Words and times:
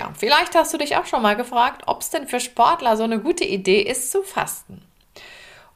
Tja, 0.00 0.12
vielleicht 0.16 0.54
hast 0.54 0.72
du 0.72 0.78
dich 0.78 0.96
auch 0.96 1.04
schon 1.04 1.20
mal 1.20 1.36
gefragt, 1.36 1.82
ob 1.84 2.00
es 2.00 2.08
denn 2.08 2.26
für 2.26 2.40
Sportler 2.40 2.96
so 2.96 3.02
eine 3.02 3.20
gute 3.20 3.44
Idee 3.44 3.82
ist 3.82 4.10
zu 4.10 4.22
fasten. 4.22 4.80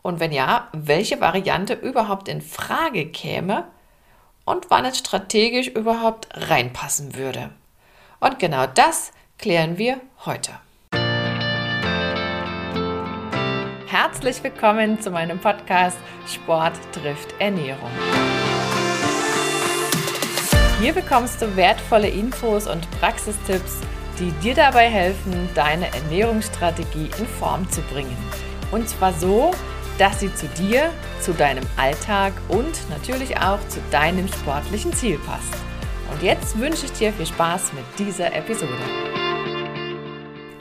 Und 0.00 0.18
wenn 0.18 0.32
ja, 0.32 0.68
welche 0.72 1.20
Variante 1.20 1.74
überhaupt 1.74 2.28
in 2.28 2.40
Frage 2.40 3.04
käme 3.04 3.64
und 4.46 4.70
wann 4.70 4.86
es 4.86 4.96
strategisch 4.96 5.68
überhaupt 5.68 6.28
reinpassen 6.32 7.16
würde. 7.16 7.50
Und 8.18 8.38
genau 8.38 8.66
das 8.66 9.12
klären 9.38 9.76
wir 9.76 10.00
heute. 10.24 10.52
Herzlich 13.86 14.42
willkommen 14.42 15.02
zu 15.02 15.10
meinem 15.10 15.38
Podcast 15.38 15.98
Sport 16.26 16.78
trifft 16.92 17.34
Ernährung. 17.40 17.90
Hier 20.80 20.94
bekommst 20.94 21.42
du 21.42 21.56
wertvolle 21.56 22.08
Infos 22.08 22.66
und 22.66 22.90
Praxistipps, 23.00 23.80
die 24.18 24.30
dir 24.42 24.54
dabei 24.54 24.88
helfen, 24.88 25.48
deine 25.54 25.92
Ernährungsstrategie 25.92 27.10
in 27.18 27.26
Form 27.26 27.68
zu 27.70 27.80
bringen. 27.82 28.16
Und 28.70 28.88
zwar 28.88 29.12
so, 29.12 29.50
dass 29.98 30.20
sie 30.20 30.34
zu 30.34 30.46
dir, 30.48 30.90
zu 31.20 31.32
deinem 31.32 31.64
Alltag 31.76 32.32
und 32.48 32.88
natürlich 32.90 33.36
auch 33.38 33.58
zu 33.68 33.80
deinem 33.90 34.28
sportlichen 34.28 34.92
Ziel 34.92 35.18
passt. 35.18 35.54
Und 36.12 36.22
jetzt 36.22 36.58
wünsche 36.58 36.86
ich 36.86 36.92
dir 36.92 37.12
viel 37.12 37.26
Spaß 37.26 37.72
mit 37.72 37.84
dieser 37.98 38.32
Episode. 38.34 38.72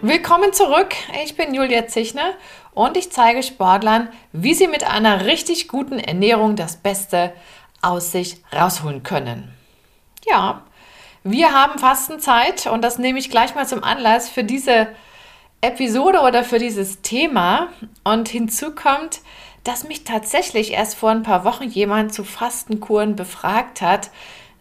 Willkommen 0.02 0.52
zurück, 0.52 0.94
ich 1.24 1.38
bin 1.38 1.54
Julia 1.54 1.88
Zichner 1.88 2.34
und 2.74 2.98
ich 2.98 3.12
zeige 3.12 3.42
Sportlern, 3.42 4.10
wie 4.32 4.54
sie 4.54 4.68
mit 4.68 4.84
einer 4.84 5.26
richtig 5.26 5.68
guten 5.68 5.98
Ernährung 5.98 6.56
das 6.56 6.76
Beste 6.76 7.32
aus 7.82 8.12
sich 8.12 8.44
rausholen 8.52 9.04
können. 9.04 9.54
Ja, 10.26 10.64
wir 11.24 11.54
haben 11.54 11.80
Fastenzeit 11.80 12.68
und 12.68 12.82
das 12.82 12.98
nehme 12.98 13.20
ich 13.20 13.30
gleich 13.30 13.56
mal 13.56 13.68
zum 13.68 13.84
Anlass 13.84 14.30
für 14.30 14.44
diese 14.44 14.88
Episode 15.62 16.20
oder 16.20 16.44
für 16.44 16.60
dieses 16.60 17.02
Thema. 17.02 17.70
Und 18.04 18.28
hinzu 18.28 18.76
kommt, 18.76 19.22
dass 19.64 19.88
mich 19.88 20.04
tatsächlich 20.04 20.74
erst 20.74 20.96
vor 20.96 21.12
ein 21.12 21.24
paar 21.24 21.46
Wochen 21.46 21.64
jemand 21.64 22.14
zu 22.14 22.24
Fastenkuren 22.24 23.16
befragt 23.16 23.82
hat, 23.82 24.12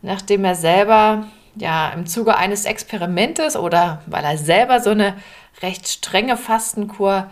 nachdem 0.00 0.44
er 0.44 0.54
selber 0.54 1.26
ja 1.56 1.90
im 1.90 2.06
Zuge 2.06 2.36
eines 2.36 2.64
Experimentes 2.64 3.56
oder 3.56 4.02
weil 4.06 4.24
er 4.24 4.38
selber 4.38 4.80
so 4.80 4.90
eine 4.90 5.16
recht 5.60 5.88
strenge 5.88 6.36
Fastenkur 6.36 7.28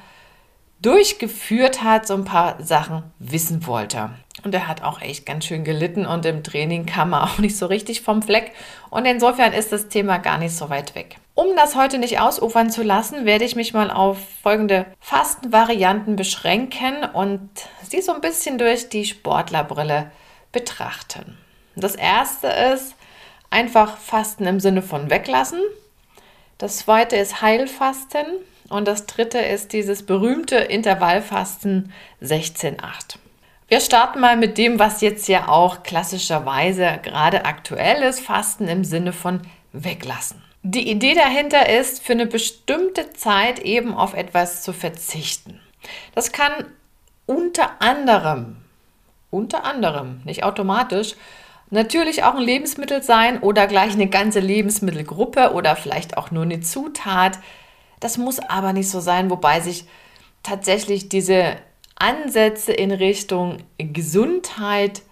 durchgeführt 0.83 1.83
hat, 1.83 2.07
so 2.07 2.15
ein 2.15 2.25
paar 2.25 2.63
Sachen 2.63 3.05
wissen 3.19 3.67
wollte. 3.67 4.11
Und 4.43 4.55
er 4.55 4.69
hat 4.69 4.83
auch 4.83 5.01
echt 5.01 5.27
ganz 5.27 5.45
schön 5.45 5.65
gelitten 5.65 6.07
und 6.07 6.25
im 6.27 6.43
Training 6.43 6.87
kam 6.87 7.13
er 7.13 7.25
auch 7.25 7.39
nicht 7.39 7.57
so 7.57 7.67
richtig 7.67 8.03
vom 8.03 8.23
Fleck. 8.23 8.53
Und 8.91 9.05
insofern 9.07 9.53
ist 9.53 9.73
das 9.73 9.89
Thema 9.89 10.19
gar 10.19 10.39
nicht 10.39 10.55
so 10.55 10.71
weit 10.71 10.95
weg. 10.95 11.17
Um 11.35 11.57
das 11.57 11.75
heute 11.75 11.99
nicht 11.99 12.21
ausufern 12.21 12.71
zu 12.71 12.83
lassen, 12.83 13.25
werde 13.25 13.45
ich 13.45 13.57
mich 13.57 13.73
mal 13.73 13.91
auf 13.91 14.19
folgende 14.43 14.87
Fastenvarianten 15.01 16.17
beschränken 16.17 17.05
und 17.13 17.49
sie 17.89 18.03
so 18.03 18.13
ein 18.13 18.21
bisschen 18.21 18.59
durch 18.59 18.89
die 18.89 19.07
Sportlerbrille 19.07 20.11
betrachten. 20.53 21.39
Das 21.77 21.95
erste 21.95 22.49
ist 22.49 22.95
einfach 23.49 23.97
Fasten 23.97 24.47
im 24.47 24.61
Sinne 24.61 24.83
von 24.83 25.11
weglassen. 25.11 25.61
Das 26.59 26.79
zweite 26.79 27.17
ist 27.17 27.41
Heilfasten. 27.41 28.27
Und 28.69 28.87
das 28.87 29.07
dritte 29.07 29.39
ist 29.39 29.73
dieses 29.73 30.07
berühmte 30.07 30.57
Intervallfasten 30.57 31.93
16-8. 32.23 33.17
Wir 33.71 33.79
starten 33.79 34.19
mal 34.19 34.37
mit 34.37 34.59
dem, 34.59 34.81
was 34.81 35.01
jetzt 35.01 35.29
ja 35.29 35.47
auch 35.47 35.85
klassischerweise 35.85 36.99
gerade 37.05 37.45
aktuell 37.45 38.03
ist, 38.03 38.19
Fasten 38.19 38.67
im 38.67 38.83
Sinne 38.83 39.13
von 39.13 39.43
weglassen. 39.73 40.43
Die 40.65 40.91
Idee 40.91 41.15
dahinter 41.15 41.69
ist, 41.69 42.03
für 42.03 42.15
eine 42.15 42.27
bestimmte 42.27 43.13
Zeit 43.13 43.61
eben 43.61 43.95
auf 43.95 44.15
etwas 44.15 44.65
zu 44.65 44.73
verzichten. 44.73 45.61
Das 46.17 46.33
kann 46.33 46.51
unter 47.27 47.81
anderem, 47.81 48.57
unter 49.31 49.63
anderem, 49.63 50.21
nicht 50.25 50.43
automatisch, 50.43 51.15
natürlich 51.71 52.25
auch 52.25 52.35
ein 52.35 52.43
Lebensmittel 52.43 53.05
sein 53.05 53.39
oder 53.39 53.69
gleich 53.69 53.93
eine 53.93 54.09
ganze 54.09 54.41
Lebensmittelgruppe 54.41 55.53
oder 55.53 55.77
vielleicht 55.77 56.17
auch 56.17 56.33
nur 56.33 56.43
eine 56.43 56.61
Zutat, 56.61 57.39
das 58.01 58.19
muss 58.19 58.41
aber 58.41 58.73
nicht 58.73 58.91
so 58.91 58.99
sein, 58.99 59.31
wobei 59.31 59.61
sich 59.61 59.85
tatsächlich 60.43 61.09
diese 61.09 61.57
Ansätze 62.01 62.73
in 62.73 62.91
Richtung 62.91 63.59
Gesundheit 63.79 65.03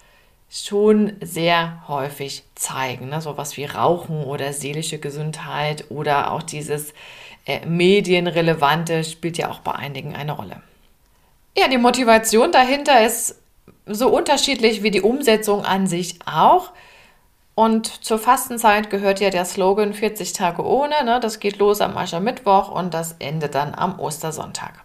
schon 0.50 1.12
sehr 1.20 1.82
häufig 1.88 2.44
zeigen. 2.54 3.10
Ne? 3.10 3.20
So 3.20 3.36
was 3.36 3.56
wie 3.56 3.66
Rauchen 3.66 4.24
oder 4.24 4.52
seelische 4.52 4.98
Gesundheit 4.98 5.84
oder 5.90 6.32
auch 6.32 6.42
dieses 6.42 6.94
äh, 7.44 7.64
Medienrelevante 7.66 9.04
spielt 9.04 9.36
ja 9.38 9.50
auch 9.50 9.60
bei 9.60 9.72
einigen 9.72 10.14
eine 10.16 10.32
Rolle. 10.32 10.62
Ja, 11.56 11.68
die 11.68 11.78
Motivation 11.78 12.52
dahinter 12.52 13.04
ist 13.04 13.36
so 13.84 14.08
unterschiedlich 14.08 14.82
wie 14.82 14.90
die 14.90 15.02
Umsetzung 15.02 15.64
an 15.64 15.86
sich 15.86 16.18
auch. 16.24 16.70
Und 17.54 18.04
zur 18.04 18.18
Fastenzeit 18.18 18.88
gehört 18.88 19.20
ja 19.20 19.30
der 19.30 19.44
Slogan 19.44 19.92
40 19.92 20.32
Tage 20.32 20.64
ohne. 20.64 20.94
Ne? 21.04 21.18
Das 21.20 21.40
geht 21.40 21.58
los 21.58 21.80
am 21.80 21.96
Aschermittwoch 21.96 22.70
und 22.70 22.94
das 22.94 23.16
endet 23.18 23.54
dann 23.54 23.74
am 23.74 23.98
Ostersonntag. 23.98 24.84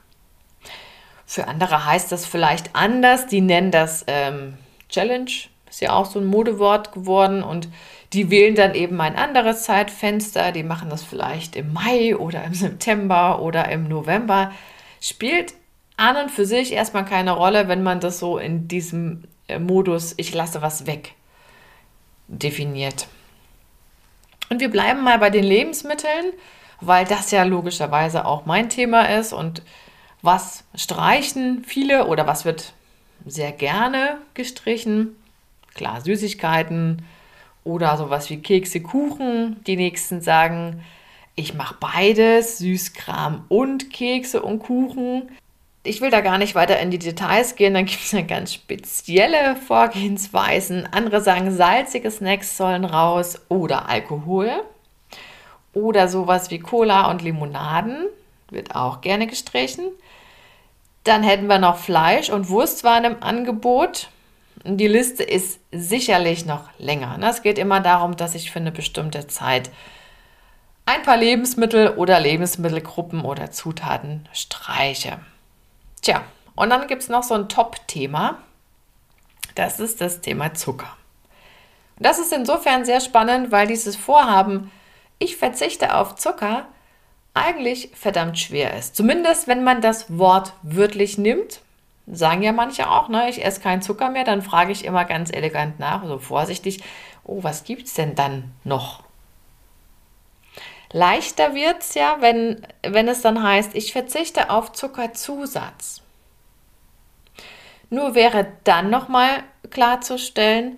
Für 1.34 1.48
andere 1.48 1.84
heißt 1.84 2.12
das 2.12 2.28
vielleicht 2.28 2.76
anders. 2.76 3.26
Die 3.26 3.42
nennen 3.42 3.72
das 3.72 4.04
ähm, 4.06 4.54
Challenge. 4.88 5.32
Ist 5.68 5.82
ja 5.82 5.94
auch 5.94 6.06
so 6.06 6.20
ein 6.20 6.28
Modewort 6.28 6.92
geworden. 6.92 7.42
Und 7.42 7.70
die 8.14 8.30
wählen 8.30 8.54
dann 8.54 8.76
eben 8.76 9.02
ein 9.02 9.16
anderes 9.16 9.64
Zeitfenster. 9.64 10.52
Die 10.52 10.62
machen 10.62 10.92
das 10.92 11.02
vielleicht 11.04 11.56
im 11.56 11.74
Mai 11.74 12.16
oder 12.16 12.44
im 12.44 12.54
September 12.54 13.42
oder 13.42 13.68
im 13.70 13.88
November. 13.88 14.52
Spielt 15.02 15.56
an 15.98 16.18
und 16.18 16.30
für 16.30 16.46
sich 16.46 16.72
erstmal 16.72 17.04
keine 17.04 17.32
Rolle, 17.32 17.68
wenn 17.68 17.82
man 17.82 18.00
das 18.00 18.20
so 18.20 18.38
in 18.38 18.68
diesem 18.68 19.24
äh, 19.48 19.58
Modus, 19.58 20.14
ich 20.18 20.36
lasse 20.36 20.62
was 20.62 20.86
weg 20.86 21.16
definiert. 22.28 23.08
Und 24.52 24.60
wir 24.60 24.70
bleiben 24.70 25.02
mal 25.02 25.18
bei 25.18 25.32
den 25.32 25.46
Lebensmitteln, 25.46 26.34
weil 26.80 27.06
das 27.06 27.32
ja 27.32 27.42
logischerweise 27.42 28.24
auch 28.28 28.46
mein 28.46 28.70
Thema 28.70 29.10
ist 29.18 29.34
und 29.34 29.64
was 30.24 30.64
streichen 30.74 31.64
viele 31.64 32.08
oder 32.08 32.26
was 32.26 32.46
wird 32.46 32.74
sehr 33.26 33.52
gerne 33.52 34.18
gestrichen? 34.34 35.16
Klar, 35.76 36.02
Süßigkeiten 36.02 37.04
oder 37.64 37.96
sowas 37.98 38.32
wie 38.32 38.42
Kekse, 38.42 38.82
Kuchen. 38.82 39.64
Die 39.68 39.76
nächsten 39.76 40.22
sagen, 40.22 40.84
ich 41.36 41.54
mache 41.54 41.76
beides, 41.80 42.58
Süßkram 42.58 43.46
und 43.50 43.92
Kekse 43.92 44.42
und 44.42 44.60
Kuchen 44.60 45.30
ich 45.84 46.00
will 46.00 46.10
da 46.10 46.22
gar 46.22 46.38
nicht 46.38 46.56
weiter 46.56 46.80
in 46.80 46.92
die 46.92 47.00
Details 47.00 47.56
gehen, 47.56 47.74
dann 47.74 47.86
gibt 47.86 48.02
es 48.02 48.12
ja 48.14 48.22
ganz 48.22 48.54
spezielle 48.54 49.56
Vorgehensweisen. 49.56 50.88
Andere 50.92 51.22
sagen, 51.22 51.52
salzige 51.52 52.10
Snacks 52.10 52.58
sollen 52.58 52.86
raus 52.86 53.42
oder 53.50 53.90
Alkohol 53.90 54.50
oder 55.74 56.08
sowas 56.08 56.52
wie 56.52 56.60
Cola 56.60 57.12
und 57.12 57.22
Limonaden 57.22 58.06
wird 58.54 58.76
auch 58.76 59.02
gerne 59.02 59.28
gestrichen. 59.28 59.86
Dann 61.04 61.24
hätten 61.24 61.48
wir 61.48 61.60
noch 61.60 61.78
Fleisch 61.78 62.30
und 62.30 62.50
Wurstwaren 62.50 63.04
im 63.06 63.24
Angebot. 63.24 64.10
Die 64.64 64.88
Liste 64.88 65.24
ist 65.24 65.60
sicherlich 65.72 66.46
noch 66.46 66.70
länger. 66.78 67.18
Ne? 67.18 67.30
Es 67.30 67.42
geht 67.42 67.58
immer 67.58 67.82
darum, 67.82 68.16
dass 68.16 68.36
ich 68.36 68.52
für 68.52 68.60
eine 68.60 68.72
bestimmte 68.72 69.28
Zeit 69.28 69.70
ein 70.86 71.02
paar 71.02 71.18
Lebensmittel 71.18 71.90
oder 71.90 72.20
Lebensmittelgruppen 72.20 73.22
oder 73.22 73.52
Zutaten 73.52 74.28
streiche. 74.34 75.20
Tja, 76.02 76.24
und 76.56 76.70
dann 76.70 76.88
gibt 76.88 77.02
es 77.02 77.10
noch 77.10 77.24
so 77.24 77.34
ein 77.34 77.50
Top-Thema. 77.50 78.40
Das 79.56 79.80
ist 79.80 80.02
das 80.02 80.22
Thema 80.22 80.54
Zucker. 80.54 80.98
das 82.00 82.20
ist 82.20 82.34
insofern 82.34 82.86
sehr 82.86 83.00
spannend, 83.00 83.52
weil 83.52 83.68
dieses 83.68 83.96
Vorhaben, 83.96 84.72
ich 85.20 85.38
verzichte 85.38 85.96
auf 85.96 86.16
Zucker, 86.16 86.68
eigentlich 87.34 87.90
verdammt 87.94 88.38
schwer 88.40 88.78
ist. 88.78 88.96
Zumindest 88.96 89.48
wenn 89.48 89.64
man 89.64 89.82
das 89.82 90.18
Wort 90.18 90.54
wörtlich 90.62 91.18
nimmt. 91.18 91.62
Sagen 92.06 92.44
ja 92.44 92.52
manche 92.52 92.90
auch, 92.90 93.08
ne, 93.08 93.30
ich 93.30 93.46
esse 93.46 93.62
keinen 93.62 93.82
Zucker 93.82 94.10
mehr, 94.10 94.26
dann 94.26 94.42
frage 94.42 94.74
ich 94.74 94.84
immer 94.84 95.06
ganz 95.06 95.32
elegant 95.32 95.80
nach, 95.80 96.06
so 96.06 96.20
vorsichtig, 96.20 96.84
oh, 97.24 97.44
was 97.44 97.64
gibt 97.64 97.88
es 97.88 97.94
denn 97.94 98.14
dann 98.14 98.52
noch? 98.66 99.04
Leichter 100.92 101.56
wird 101.56 101.82
es 101.82 101.96
ja, 101.96 102.18
wenn, 102.20 102.68
wenn 102.86 103.08
es 103.08 103.22
dann 103.22 103.42
heißt, 103.42 103.74
ich 103.74 103.94
verzichte 103.94 104.50
auf 104.50 104.74
Zuckerzusatz. 104.74 106.02
Nur 107.90 108.16
wäre 108.16 108.48
dann 108.64 108.90
nochmal 108.90 109.44
klarzustellen, 109.70 110.78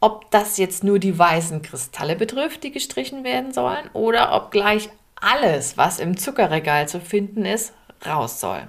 ob 0.00 0.30
das 0.30 0.58
jetzt 0.58 0.84
nur 0.84 0.98
die 0.98 1.18
weißen 1.18 1.62
Kristalle 1.62 2.16
betrifft, 2.16 2.64
die 2.64 2.72
gestrichen 2.72 3.24
werden 3.24 3.52
sollen, 3.52 3.88
oder 3.92 4.34
ob 4.34 4.50
gleich 4.50 4.90
alles, 5.20 5.76
was 5.76 5.98
im 5.98 6.16
Zuckerregal 6.16 6.88
zu 6.88 7.00
finden 7.00 7.44
ist, 7.44 7.72
raus 8.04 8.40
soll. 8.40 8.66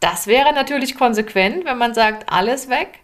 Das 0.00 0.26
wäre 0.26 0.52
natürlich 0.54 0.96
konsequent, 0.96 1.64
wenn 1.64 1.76
man 1.78 1.94
sagt, 1.94 2.32
alles 2.32 2.68
weg, 2.68 3.00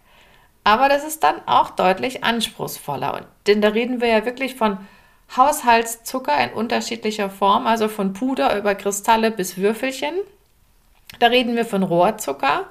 aber 0.63 0.89
das 0.89 1.05
ist 1.05 1.23
dann 1.23 1.35
auch 1.45 1.69
deutlich 1.71 2.23
anspruchsvoller. 2.23 3.25
Denn 3.45 3.61
da 3.61 3.69
reden 3.69 4.01
wir 4.01 4.07
ja 4.07 4.25
wirklich 4.25 4.55
von 4.55 4.77
Haushaltszucker 5.35 6.37
in 6.43 6.53
unterschiedlicher 6.53 7.29
Form, 7.29 7.67
also 7.67 7.87
von 7.87 8.13
Puder 8.13 8.57
über 8.57 8.75
Kristalle 8.75 9.31
bis 9.31 9.57
Würfelchen. 9.57 10.15
Da 11.19 11.27
reden 11.27 11.55
wir 11.55 11.65
von 11.65 11.83
Rohrzucker. 11.83 12.65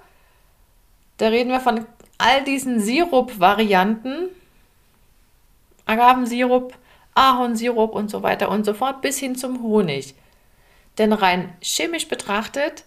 Da 1.18 1.28
reden 1.28 1.50
wir 1.50 1.60
von 1.60 1.86
all 2.18 2.44
diesen 2.44 2.80
Sirup-Varianten. 2.80 4.28
Agavensirup, 5.86 6.74
Ahornsirup 7.16 7.94
und 7.94 8.10
so 8.10 8.22
weiter 8.22 8.50
und 8.50 8.64
so 8.64 8.74
fort 8.74 9.02
bis 9.02 9.18
hin 9.18 9.34
zum 9.34 9.62
Honig. 9.62 10.14
Denn 10.98 11.12
rein 11.12 11.52
chemisch 11.60 12.08
betrachtet 12.08 12.84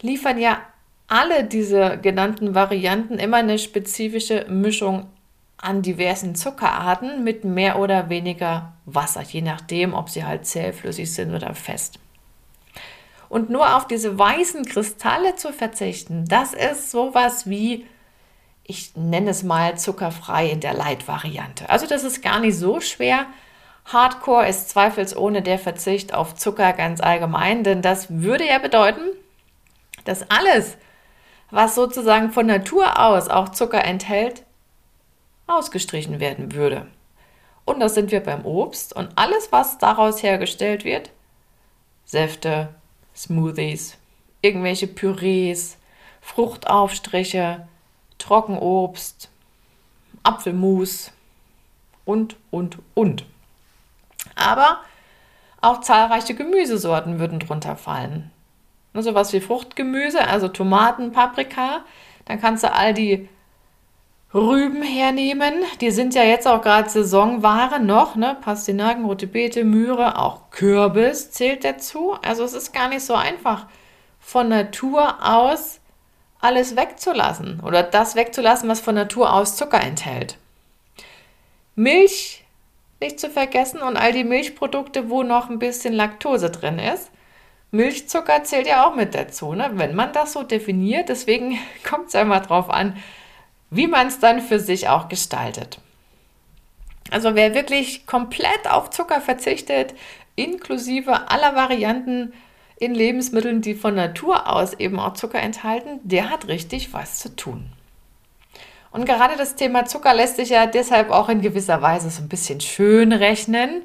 liefern 0.00 0.38
ja 0.38 0.60
alle 1.08 1.44
diese 1.44 1.98
genannten 1.98 2.54
Varianten 2.54 3.18
immer 3.18 3.38
eine 3.38 3.58
spezifische 3.58 4.46
Mischung 4.48 5.08
an 5.56 5.82
diversen 5.82 6.34
Zuckerarten 6.34 7.24
mit 7.24 7.44
mehr 7.44 7.78
oder 7.78 8.08
weniger 8.08 8.72
Wasser, 8.84 9.22
je 9.22 9.40
nachdem, 9.40 9.94
ob 9.94 10.10
sie 10.10 10.24
halt 10.24 10.46
zähflüssig 10.46 11.12
sind 11.12 11.34
oder 11.34 11.54
fest. 11.54 11.98
Und 13.28 13.50
nur 13.50 13.76
auf 13.76 13.86
diese 13.86 14.18
weißen 14.18 14.64
Kristalle 14.66 15.36
zu 15.36 15.52
verzichten, 15.52 16.26
das 16.26 16.52
ist 16.52 16.90
sowas 16.90 17.48
wie, 17.48 17.86
ich 18.62 18.94
nenne 18.96 19.30
es 19.30 19.42
mal 19.42 19.78
zuckerfrei 19.78 20.50
in 20.50 20.60
der 20.60 20.74
Light-Variante. 20.74 21.68
Also 21.68 21.86
das 21.86 22.04
ist 22.04 22.22
gar 22.22 22.40
nicht 22.40 22.56
so 22.56 22.80
schwer. 22.80 23.26
Hardcore 23.86 24.48
ist 24.48 24.70
zweifelsohne 24.70 25.42
der 25.42 25.58
Verzicht 25.58 26.14
auf 26.14 26.34
Zucker 26.34 26.72
ganz 26.72 27.00
allgemein, 27.00 27.64
denn 27.64 27.82
das 27.82 28.06
würde 28.10 28.46
ja 28.46 28.58
bedeuten, 28.58 29.10
dass 30.04 30.28
alles, 30.30 30.76
was 31.50 31.74
sozusagen 31.74 32.32
von 32.32 32.46
Natur 32.46 32.98
aus 32.98 33.28
auch 33.28 33.50
Zucker 33.50 33.84
enthält, 33.84 34.42
ausgestrichen 35.46 36.18
werden 36.20 36.54
würde. 36.54 36.86
Und 37.66 37.80
da 37.80 37.88
sind 37.88 38.10
wir 38.10 38.20
beim 38.20 38.44
Obst 38.44 38.94
und 38.94 39.10
alles, 39.16 39.52
was 39.52 39.78
daraus 39.78 40.22
hergestellt 40.22 40.84
wird, 40.84 41.10
Säfte, 42.04 42.68
Smoothies, 43.14 43.96
irgendwelche 44.42 44.86
Pürees, 44.86 45.78
Fruchtaufstriche, 46.20 47.66
Trockenobst, 48.18 49.30
Apfelmus 50.22 51.12
und, 52.04 52.36
und, 52.50 52.78
und. 52.94 53.24
Aber 54.34 54.80
auch 55.60 55.80
zahlreiche 55.80 56.34
Gemüsesorten 56.34 57.18
würden 57.18 57.40
drunter 57.40 57.76
fallen. 57.76 58.30
So 58.92 58.98
also 58.98 59.14
was 59.14 59.32
wie 59.32 59.40
Fruchtgemüse, 59.40 60.26
also 60.26 60.48
Tomaten, 60.48 61.12
Paprika. 61.12 61.84
Dann 62.26 62.40
kannst 62.40 62.62
du 62.62 62.72
all 62.72 62.94
die 62.94 63.28
Rüben 64.32 64.82
hernehmen. 64.82 65.54
Die 65.80 65.90
sind 65.90 66.14
ja 66.14 66.22
jetzt 66.22 66.46
auch 66.46 66.62
gerade 66.62 66.90
Saisonware 66.90 67.80
noch, 67.80 68.16
ne? 68.16 68.36
Pastinaken, 68.40 69.04
rote 69.04 69.26
Beete, 69.26 69.64
Möhre, 69.64 70.18
auch 70.18 70.50
Kürbis 70.50 71.30
zählt 71.30 71.64
dazu. 71.64 72.16
Also 72.22 72.44
es 72.44 72.52
ist 72.52 72.72
gar 72.72 72.88
nicht 72.88 73.04
so 73.04 73.14
einfach, 73.14 73.66
von 74.20 74.48
Natur 74.48 75.16
aus 75.22 75.80
alles 76.40 76.76
wegzulassen 76.76 77.60
oder 77.60 77.82
das 77.82 78.16
wegzulassen, 78.16 78.68
was 78.68 78.80
von 78.80 78.94
Natur 78.94 79.32
aus 79.32 79.56
Zucker 79.56 79.80
enthält. 79.80 80.38
Milch 81.74 82.43
nicht 83.04 83.20
zu 83.20 83.28
vergessen 83.28 83.82
und 83.82 83.98
all 83.98 84.12
die 84.12 84.24
Milchprodukte, 84.24 85.10
wo 85.10 85.22
noch 85.22 85.50
ein 85.50 85.58
bisschen 85.58 85.92
Laktose 85.92 86.50
drin 86.50 86.78
ist. 86.78 87.10
Milchzucker 87.70 88.44
zählt 88.44 88.66
ja 88.66 88.86
auch 88.86 88.94
mit 88.94 89.14
dazu, 89.14 89.52
ne? 89.52 89.70
wenn 89.74 89.94
man 89.94 90.12
das 90.12 90.32
so 90.32 90.42
definiert. 90.42 91.10
Deswegen 91.10 91.58
kommt 91.88 92.08
es 92.08 92.14
einmal 92.14 92.40
drauf 92.40 92.70
an, 92.70 92.96
wie 93.70 93.86
man 93.86 94.06
es 94.06 94.20
dann 94.20 94.40
für 94.40 94.58
sich 94.58 94.88
auch 94.88 95.08
gestaltet. 95.08 95.80
Also 97.10 97.34
wer 97.34 97.54
wirklich 97.54 98.06
komplett 98.06 98.70
auf 98.70 98.90
Zucker 98.90 99.20
verzichtet, 99.20 99.94
inklusive 100.34 101.30
aller 101.30 101.54
Varianten 101.54 102.32
in 102.78 102.94
Lebensmitteln, 102.94 103.60
die 103.60 103.74
von 103.74 103.94
Natur 103.94 104.50
aus 104.50 104.72
eben 104.74 104.98
auch 104.98 105.12
Zucker 105.12 105.40
enthalten, 105.40 106.00
der 106.02 106.30
hat 106.30 106.48
richtig 106.48 106.92
was 106.94 107.18
zu 107.18 107.36
tun. 107.36 107.70
Und 108.94 109.06
gerade 109.06 109.36
das 109.36 109.56
Thema 109.56 109.86
Zucker 109.86 110.14
lässt 110.14 110.36
sich 110.36 110.50
ja 110.50 110.66
deshalb 110.66 111.10
auch 111.10 111.28
in 111.28 111.40
gewisser 111.40 111.82
Weise 111.82 112.10
so 112.10 112.22
ein 112.22 112.28
bisschen 112.28 112.60
schön 112.60 113.12
rechnen, 113.12 113.82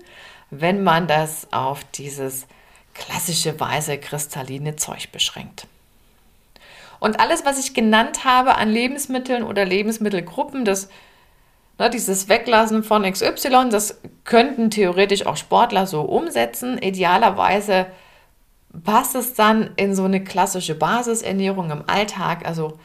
wenn 0.51 0.83
man 0.83 1.07
das 1.07 1.47
auf 1.51 1.83
dieses 1.95 2.45
klassische 2.93 3.59
weiße 3.59 3.97
kristalline 3.97 4.75
Zeug 4.75 5.11
beschränkt. 5.11 5.65
Und 6.99 7.19
alles, 7.19 7.43
was 7.43 7.57
ich 7.57 7.73
genannt 7.73 8.23
habe 8.23 8.53
an 8.53 8.69
Lebensmitteln 8.69 9.41
oder 9.41 9.65
Lebensmittelgruppen, 9.65 10.63
das, 10.63 10.89
ne, 11.79 11.89
dieses 11.89 12.29
Weglassen 12.29 12.83
von 12.83 13.01
XY, 13.01 13.69
das 13.71 13.99
könnten 14.25 14.69
theoretisch 14.69 15.25
auch 15.25 15.37
Sportler 15.37 15.87
so 15.87 16.01
umsetzen. 16.01 16.77
Idealerweise 16.77 17.87
passt 18.83 19.15
es 19.15 19.33
dann 19.33 19.71
in 19.75 19.95
so 19.95 20.03
eine 20.03 20.23
klassische 20.23 20.75
Basisernährung 20.75 21.71
im 21.71 21.83
Alltag, 21.87 22.45
also 22.45 22.77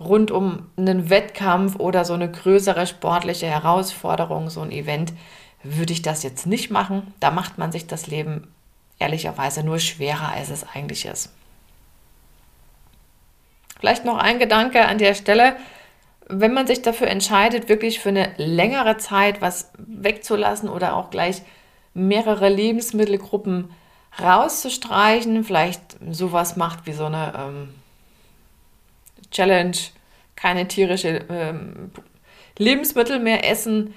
rund 0.00 0.30
um 0.30 0.66
einen 0.76 1.10
Wettkampf 1.10 1.76
oder 1.76 2.04
so 2.04 2.14
eine 2.14 2.30
größere 2.30 2.86
sportliche 2.86 3.46
Herausforderung, 3.46 4.48
so 4.48 4.62
ein 4.62 4.72
Event, 4.72 5.12
würde 5.62 5.92
ich 5.92 6.02
das 6.02 6.22
jetzt 6.22 6.46
nicht 6.46 6.70
machen. 6.70 7.12
Da 7.20 7.30
macht 7.30 7.58
man 7.58 7.70
sich 7.70 7.86
das 7.86 8.06
Leben 8.06 8.48
ehrlicherweise 8.98 9.62
nur 9.62 9.78
schwerer, 9.78 10.32
als 10.32 10.50
es 10.50 10.66
eigentlich 10.74 11.04
ist. 11.04 11.32
Vielleicht 13.78 14.04
noch 14.04 14.18
ein 14.18 14.38
Gedanke 14.38 14.86
an 14.86 14.98
der 14.98 15.14
Stelle. 15.14 15.56
Wenn 16.28 16.54
man 16.54 16.66
sich 16.66 16.82
dafür 16.82 17.08
entscheidet, 17.08 17.68
wirklich 17.68 18.00
für 18.00 18.10
eine 18.10 18.32
längere 18.36 18.98
Zeit 18.98 19.40
was 19.40 19.72
wegzulassen 19.78 20.68
oder 20.68 20.96
auch 20.96 21.10
gleich 21.10 21.42
mehrere 21.92 22.48
Lebensmittelgruppen 22.48 23.70
rauszustreichen, 24.22 25.44
vielleicht 25.44 25.80
sowas 26.10 26.56
macht 26.56 26.86
wie 26.86 26.92
so 26.92 27.06
eine 27.06 27.32
ähm, 27.36 27.74
Challenge, 29.30 29.76
keine 30.36 30.68
tierische 30.68 31.24
ähm, 31.28 31.90
Lebensmittel 32.58 33.18
mehr 33.18 33.48
essen, 33.48 33.94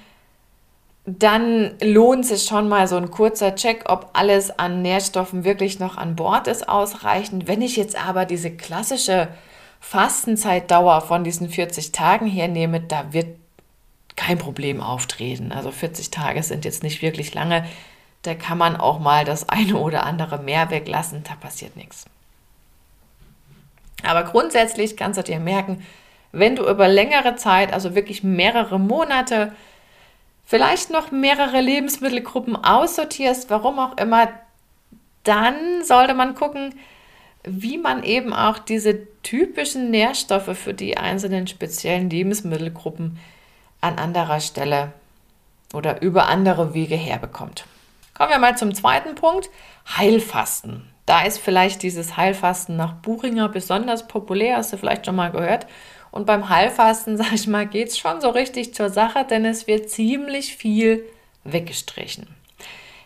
dann 1.06 1.75
lohnt 1.81 2.25
sich 2.25 2.44
schon 2.44 2.69
mal 2.69 2.88
so 2.88 2.95
ein 2.95 3.12
kurzer 3.12 3.56
Check, 3.56 3.83
ob 3.89 4.12
alles 4.13 4.57
an 4.57 4.81
Nährstoffen 4.81 5.44
wirklich 5.44 5.80
noch 5.80 5.97
an 5.97 6.15
Bord 6.15 6.47
ist, 6.47 6.69
ausreichend. 6.69 7.47
Wenn 7.47 7.62
ich 7.62 7.75
jetzt 7.75 8.01
aber 8.01 8.25
diese 8.25 8.51
klassische 8.51 9.27
Fastenzeitdauer 9.81 11.01
von 11.01 11.25
diesen 11.25 11.50
40 11.50 11.91
Tagen 11.91 12.25
hernehme, 12.25 12.80
da 12.80 13.12
wird 13.12 13.35
kein 14.15 14.38
Problem 14.38 14.80
auftreten. 14.80 15.51
Also 15.51 15.71
40 15.71 16.09
Tage 16.09 16.41
sind 16.41 16.63
jetzt 16.63 16.83
nicht 16.83 17.01
wirklich 17.01 17.33
lange. 17.33 17.65
Da 18.21 18.33
kann 18.33 18.57
man 18.57 18.77
auch 18.77 19.00
mal 19.00 19.25
das 19.25 19.50
eine 19.50 19.75
oder 19.75 20.06
andere 20.06 20.38
mehr 20.38 20.69
weglassen, 20.69 21.24
da 21.27 21.35
passiert 21.35 21.75
nichts. 21.75 22.06
Aber 24.04 24.24
grundsätzlich 24.24 24.98
kannst 24.98 25.18
du 25.18 25.24
dir 25.24 25.40
merken, 25.40 25.86
wenn 26.31 26.56
du 26.56 26.68
über 26.68 26.88
längere 26.88 27.36
Zeit, 27.36 27.74
also 27.74 27.95
wirklich 27.95 28.24
mehrere 28.24 28.80
Monate, 28.80 29.54
vielleicht 30.45 30.90
noch 30.90 31.12
mehrere 31.12 31.62
Lebensmittelgruppen 31.62 32.56
aussortierst, 32.56 33.50
warum 33.50 33.80
auch 33.80 33.98
immer, 33.98 34.30
dann 35.24 35.83
sollte 35.83 36.14
man 36.14 36.36
gucken, 36.36 36.76
wie 37.44 37.78
man 37.78 38.04
eben 38.04 38.33
auch 38.33 38.57
diese 38.57 39.07
typischen 39.22 39.92
Nährstoffe 39.92 40.57
für 40.57 40.74
die 40.74 40.98
einzelnen 40.98 41.48
speziellen 41.48 42.10
Lebensmittelgruppen 42.10 43.19
an 43.81 43.98
anderer 43.98 44.40
Stelle 44.40 44.94
oder 45.74 46.02
über 46.02 46.28
andere 46.28 46.74
Wege 46.74 46.95
herbekommt. 46.95 47.66
Kommen 48.14 48.30
wir 48.30 48.40
mal 48.40 48.57
zum 48.57 48.74
zweiten 48.74 49.16
Punkt, 49.16 49.50
Heilfasten. 49.98 50.93
Da 51.06 51.24
ist 51.24 51.40
vielleicht 51.40 51.83
dieses 51.83 52.16
Heilfasten 52.16 52.76
nach 52.76 52.94
Buchinger 52.94 53.50
besonders 53.50 54.07
populär, 54.07 54.57
hast 54.57 54.72
du 54.72 54.78
vielleicht 54.78 55.06
schon 55.06 55.16
mal 55.16 55.31
gehört. 55.31 55.68
Und 56.12 56.26
beim 56.26 56.50
Heilfasten, 56.50 57.18
sag 57.18 57.33
ich 57.33 57.48
mal, 57.48 57.68
geht 57.68 57.90
es 57.90 57.98
schon 57.98 58.22
so 58.22 58.30
richtig 58.30 58.74
zur 58.74 58.90
Sache, 58.90 59.26
denn 59.26 59.45
es 59.45 59.68
wird 59.68 59.90
ziemlich 59.90 60.56
viel 60.56 61.04
weggestrichen. 61.44 62.28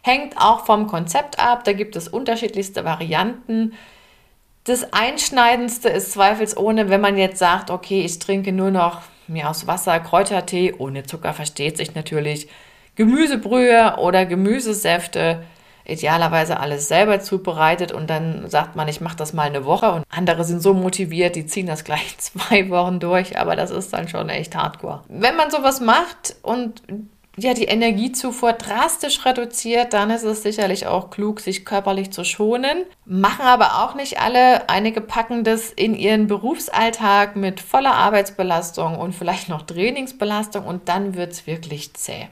Hängt 0.04 0.38
auch 0.38 0.66
vom 0.66 0.88
Konzept 0.88 1.40
ab, 1.40 1.64
da 1.64 1.74
gibt 1.74 1.96
es 1.96 2.08
unterschiedlichste 2.08 2.86
Varianten. 2.86 3.74
Das 4.64 4.94
Einschneidendste 4.94 5.90
ist 5.90 6.12
zweifelsohne, 6.12 6.90
wenn 6.90 7.02
man 7.02 7.18
jetzt 7.18 7.40
sagt, 7.40 7.72
okay, 7.72 8.02
ich 8.02 8.20
trinke 8.20 8.52
nur 8.52 8.72
noch 8.72 9.02
mir 9.28 9.50
aus 9.50 9.68
Wasser, 9.68 10.00
Kräutertee, 10.00 10.76
ohne 10.78 11.04
Zucker 11.04 11.34
versteht 11.34 11.78
sich 11.78 11.96
natürlich, 11.96 12.48
Gemüsebrühe 12.96 13.96
oder 13.98 14.26
Gemüsesäfte, 14.26 15.44
idealerweise 15.88 16.60
alles 16.60 16.88
selber 16.88 17.20
zubereitet 17.20 17.92
und 17.92 18.10
dann 18.10 18.50
sagt 18.50 18.76
man, 18.76 18.88
ich 18.88 19.02
mache 19.02 19.18
das 19.18 19.34
mal 19.34 19.44
eine 19.44 19.66
Woche 19.66 19.92
und 19.92 20.04
andere 20.10 20.44
sind 20.44 20.62
so 20.62 20.74
motiviert, 20.74 21.36
die 21.36 21.46
ziehen 21.46 21.68
das 21.68 21.84
gleich 21.84 22.18
zwei 22.18 22.70
Wochen 22.70 23.00
durch, 23.00 23.38
aber 23.40 23.56
das 23.56 23.72
ist 23.72 23.94
dann 23.94 24.08
schon 24.08 24.30
echt 24.30 24.56
hardcore. 24.56 25.04
Wenn 25.08 25.36
man 25.36 25.52
sowas 25.52 25.80
macht 25.80 26.36
und 26.42 26.82
ja, 27.40 27.54
die 27.54 27.66
Energiezufuhr 27.66 28.54
drastisch 28.54 29.24
reduziert, 29.24 29.94
dann 29.94 30.10
ist 30.10 30.24
es 30.24 30.42
sicherlich 30.42 30.88
auch 30.88 31.12
klug, 31.12 31.40
sich 31.40 31.66
körperlich 31.66 32.12
zu 32.12 32.24
schonen. 32.24 32.84
Machen 33.06 33.46
aber 33.46 33.84
auch 33.84 33.94
nicht 33.94 34.20
alle. 34.20 34.68
Einige 34.70 35.02
packen 35.02 35.44
das 35.44 35.70
in 35.70 35.94
ihren 35.94 36.26
Berufsalltag 36.26 37.36
mit 37.36 37.60
voller 37.60 37.94
Arbeitsbelastung 37.94 38.98
und 38.98 39.14
vielleicht 39.14 39.50
noch 39.50 39.62
Trainingsbelastung 39.62 40.66
und 40.66 40.90
dann 40.90 41.16
wird 41.16 41.32
es 41.32 41.46
wirklich 41.46 41.94
zäh. 41.94 42.28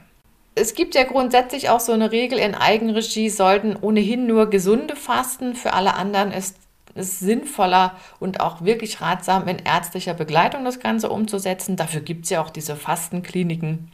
Es 0.56 0.74
gibt 0.74 0.94
ja 0.94 1.04
grundsätzlich 1.04 1.68
auch 1.68 1.80
so 1.80 1.92
eine 1.92 2.10
Regel, 2.12 2.38
in 2.38 2.54
Eigenregie 2.54 3.28
sollten 3.28 3.76
ohnehin 3.76 4.26
nur 4.26 4.48
gesunde 4.48 4.96
fasten. 4.96 5.54
Für 5.54 5.74
alle 5.74 5.94
anderen 5.94 6.32
ist 6.32 6.56
es 6.94 7.20
sinnvoller 7.20 7.92
und 8.20 8.40
auch 8.40 8.64
wirklich 8.64 9.02
ratsam, 9.02 9.48
in 9.48 9.58
ärztlicher 9.58 10.14
Begleitung 10.14 10.64
das 10.64 10.80
Ganze 10.80 11.10
umzusetzen. 11.10 11.76
Dafür 11.76 12.00
gibt 12.00 12.24
es 12.24 12.30
ja 12.30 12.40
auch 12.40 12.48
diese 12.48 12.74
Fastenkliniken. 12.74 13.92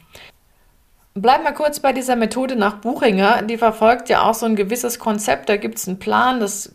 Bleiben 1.15 1.43
wir 1.43 1.51
kurz 1.51 1.81
bei 1.81 1.91
dieser 1.91 2.15
Methode 2.15 2.55
nach 2.55 2.77
Buchinger. 2.77 3.41
Die 3.41 3.57
verfolgt 3.57 4.07
ja 4.07 4.23
auch 4.23 4.33
so 4.33 4.45
ein 4.45 4.55
gewisses 4.55 4.99
Konzept. 4.99 5.49
Da 5.49 5.57
gibt 5.57 5.77
es 5.77 5.87
einen 5.87 5.99
Plan, 5.99 6.39
das, 6.39 6.71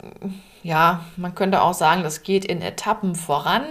ja, 0.62 1.00
man 1.16 1.34
könnte 1.34 1.62
auch 1.62 1.74
sagen, 1.74 2.02
das 2.02 2.22
geht 2.22 2.44
in 2.44 2.60
Etappen 2.60 3.14
voran. 3.14 3.64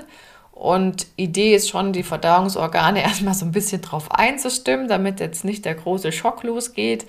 Und 0.57 1.05
Idee 1.17 1.55
ist 1.55 1.69
schon, 1.69 1.93
die 1.93 2.03
Verdauungsorgane 2.03 3.01
erstmal 3.03 3.35
so 3.35 3.45
ein 3.45 3.51
bisschen 3.51 3.81
drauf 3.81 4.11
einzustimmen, 4.11 4.87
damit 4.87 5.19
jetzt 5.19 5.45
nicht 5.45 5.65
der 5.65 5.75
große 5.75 6.11
Schock 6.11 6.43
losgeht. 6.43 7.05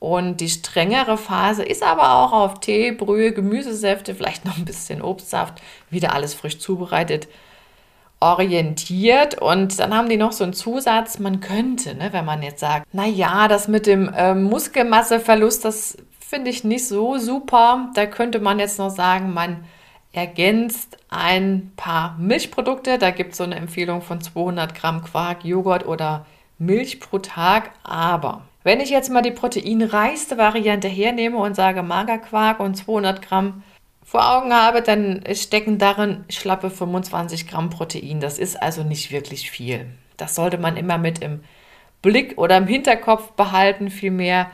Und 0.00 0.40
die 0.40 0.48
strengere 0.48 1.18
Phase 1.18 1.62
ist 1.62 1.82
aber 1.82 2.14
auch 2.14 2.32
auf 2.32 2.60
Tee, 2.60 2.90
Brühe, 2.90 3.32
Gemüsesäfte, 3.32 4.14
vielleicht 4.14 4.46
noch 4.46 4.56
ein 4.56 4.64
bisschen 4.64 5.02
Obstsaft, 5.02 5.60
wieder 5.90 6.14
alles 6.14 6.32
frisch 6.32 6.58
zubereitet, 6.58 7.28
orientiert. 8.18 9.40
Und 9.40 9.78
dann 9.78 9.94
haben 9.94 10.08
die 10.08 10.16
noch 10.16 10.32
so 10.32 10.42
einen 10.42 10.54
Zusatz, 10.54 11.18
man 11.18 11.40
könnte, 11.40 11.94
ne, 11.94 12.12
wenn 12.12 12.24
man 12.24 12.42
jetzt 12.42 12.60
sagt, 12.60 12.92
naja, 12.94 13.46
das 13.46 13.68
mit 13.68 13.86
dem 13.86 14.08
äh, 14.08 14.34
Muskelmasseverlust, 14.34 15.64
das 15.66 15.98
finde 16.18 16.50
ich 16.50 16.64
nicht 16.64 16.88
so 16.88 17.18
super. 17.18 17.90
Da 17.94 18.06
könnte 18.06 18.40
man 18.40 18.58
jetzt 18.58 18.78
noch 18.78 18.90
sagen, 18.90 19.34
man 19.34 19.64
ergänzt 20.12 20.98
ein 21.08 21.72
paar 21.76 22.16
Milchprodukte. 22.18 22.98
Da 22.98 23.10
gibt 23.10 23.32
es 23.32 23.38
so 23.38 23.44
eine 23.44 23.56
Empfehlung 23.56 24.02
von 24.02 24.20
200 24.20 24.74
Gramm 24.74 25.02
Quark, 25.02 25.44
Joghurt 25.44 25.86
oder 25.86 26.26
Milch 26.58 27.00
pro 27.00 27.18
Tag. 27.18 27.70
Aber 27.82 28.42
wenn 28.62 28.80
ich 28.80 28.90
jetzt 28.90 29.10
mal 29.10 29.22
die 29.22 29.30
proteinreichste 29.30 30.36
Variante 30.36 30.88
hernehme 30.88 31.38
und 31.38 31.54
sage 31.54 31.82
Magerquark 31.82 32.60
und 32.60 32.76
200 32.76 33.22
Gramm 33.22 33.62
vor 34.04 34.36
Augen 34.36 34.52
habe, 34.52 34.82
dann 34.82 35.22
stecken 35.34 35.78
darin 35.78 36.24
schlappe 36.28 36.70
25 36.70 37.46
Gramm 37.46 37.70
Protein. 37.70 38.20
Das 38.20 38.38
ist 38.38 38.60
also 38.60 38.82
nicht 38.82 39.12
wirklich 39.12 39.50
viel. 39.50 39.86
Das 40.16 40.34
sollte 40.34 40.58
man 40.58 40.76
immer 40.76 40.98
mit 40.98 41.20
im 41.20 41.40
Blick 42.02 42.36
oder 42.36 42.56
im 42.56 42.66
Hinterkopf 42.66 43.30
behalten. 43.32 43.88
Vielmehr 43.90 44.50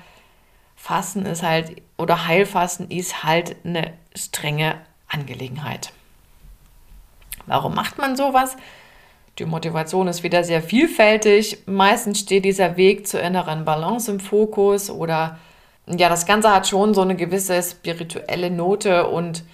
Fasten 0.77 1.25
ist 1.25 1.43
halt 1.43 1.83
oder 1.97 2.27
Heilfasten 2.27 2.91
ist 2.91 3.25
halt 3.25 3.57
eine 3.65 3.95
strenge 4.15 4.77
Angelegenheit. 5.09 5.93
Warum 7.47 7.75
macht 7.75 7.99
man 7.99 8.17
sowas? 8.17 8.57
Die 9.39 9.45
Motivation 9.45 10.09
ist 10.09 10.23
wieder 10.23 10.45
sehr 10.45 10.63
vielfältig. 10.63 11.59
Meistens 11.67 12.21
steht 12.21 12.45
dieser 12.45 12.77
Weg 12.77 13.07
zur 13.07 13.21
inneren 13.21 13.65
Balance 13.65 14.11
im 14.11 14.21
Fokus 14.21 14.91
oder 14.91 15.39
ja, 15.87 16.09
das 16.09 16.27
Ganze 16.27 16.53
hat 16.53 16.67
schon 16.67 16.95
so 16.95 17.03
eine 17.03 17.15
gewisse 17.15 17.63
spirituelle 17.63 18.51
Note 18.51 19.07
und 19.07 19.45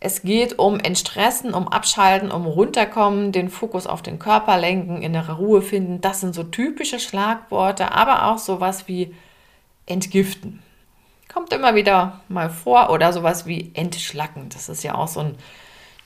es 0.00 0.20
geht 0.20 0.58
um 0.58 0.78
Entstressen, 0.80 1.54
um 1.54 1.66
Abschalten, 1.68 2.30
um 2.30 2.44
Runterkommen, 2.44 3.32
den 3.32 3.48
Fokus 3.48 3.86
auf 3.86 4.02
den 4.02 4.18
Körper 4.18 4.58
lenken, 4.58 5.00
innere 5.00 5.38
Ruhe 5.38 5.62
finden. 5.62 6.02
Das 6.02 6.20
sind 6.20 6.34
so 6.34 6.42
typische 6.42 7.00
Schlagworte, 7.00 7.92
aber 7.92 8.26
auch 8.26 8.36
sowas 8.36 8.86
wie 8.86 9.14
Entgiften. 9.86 10.62
Kommt 11.34 11.52
immer 11.52 11.74
wieder 11.74 12.20
mal 12.28 12.48
vor 12.48 12.90
oder 12.90 13.12
sowas 13.12 13.44
wie 13.44 13.72
Entschlacken. 13.74 14.50
Das 14.50 14.68
ist 14.68 14.84
ja 14.84 14.94
auch 14.94 15.08
so 15.08 15.18
ein 15.18 15.34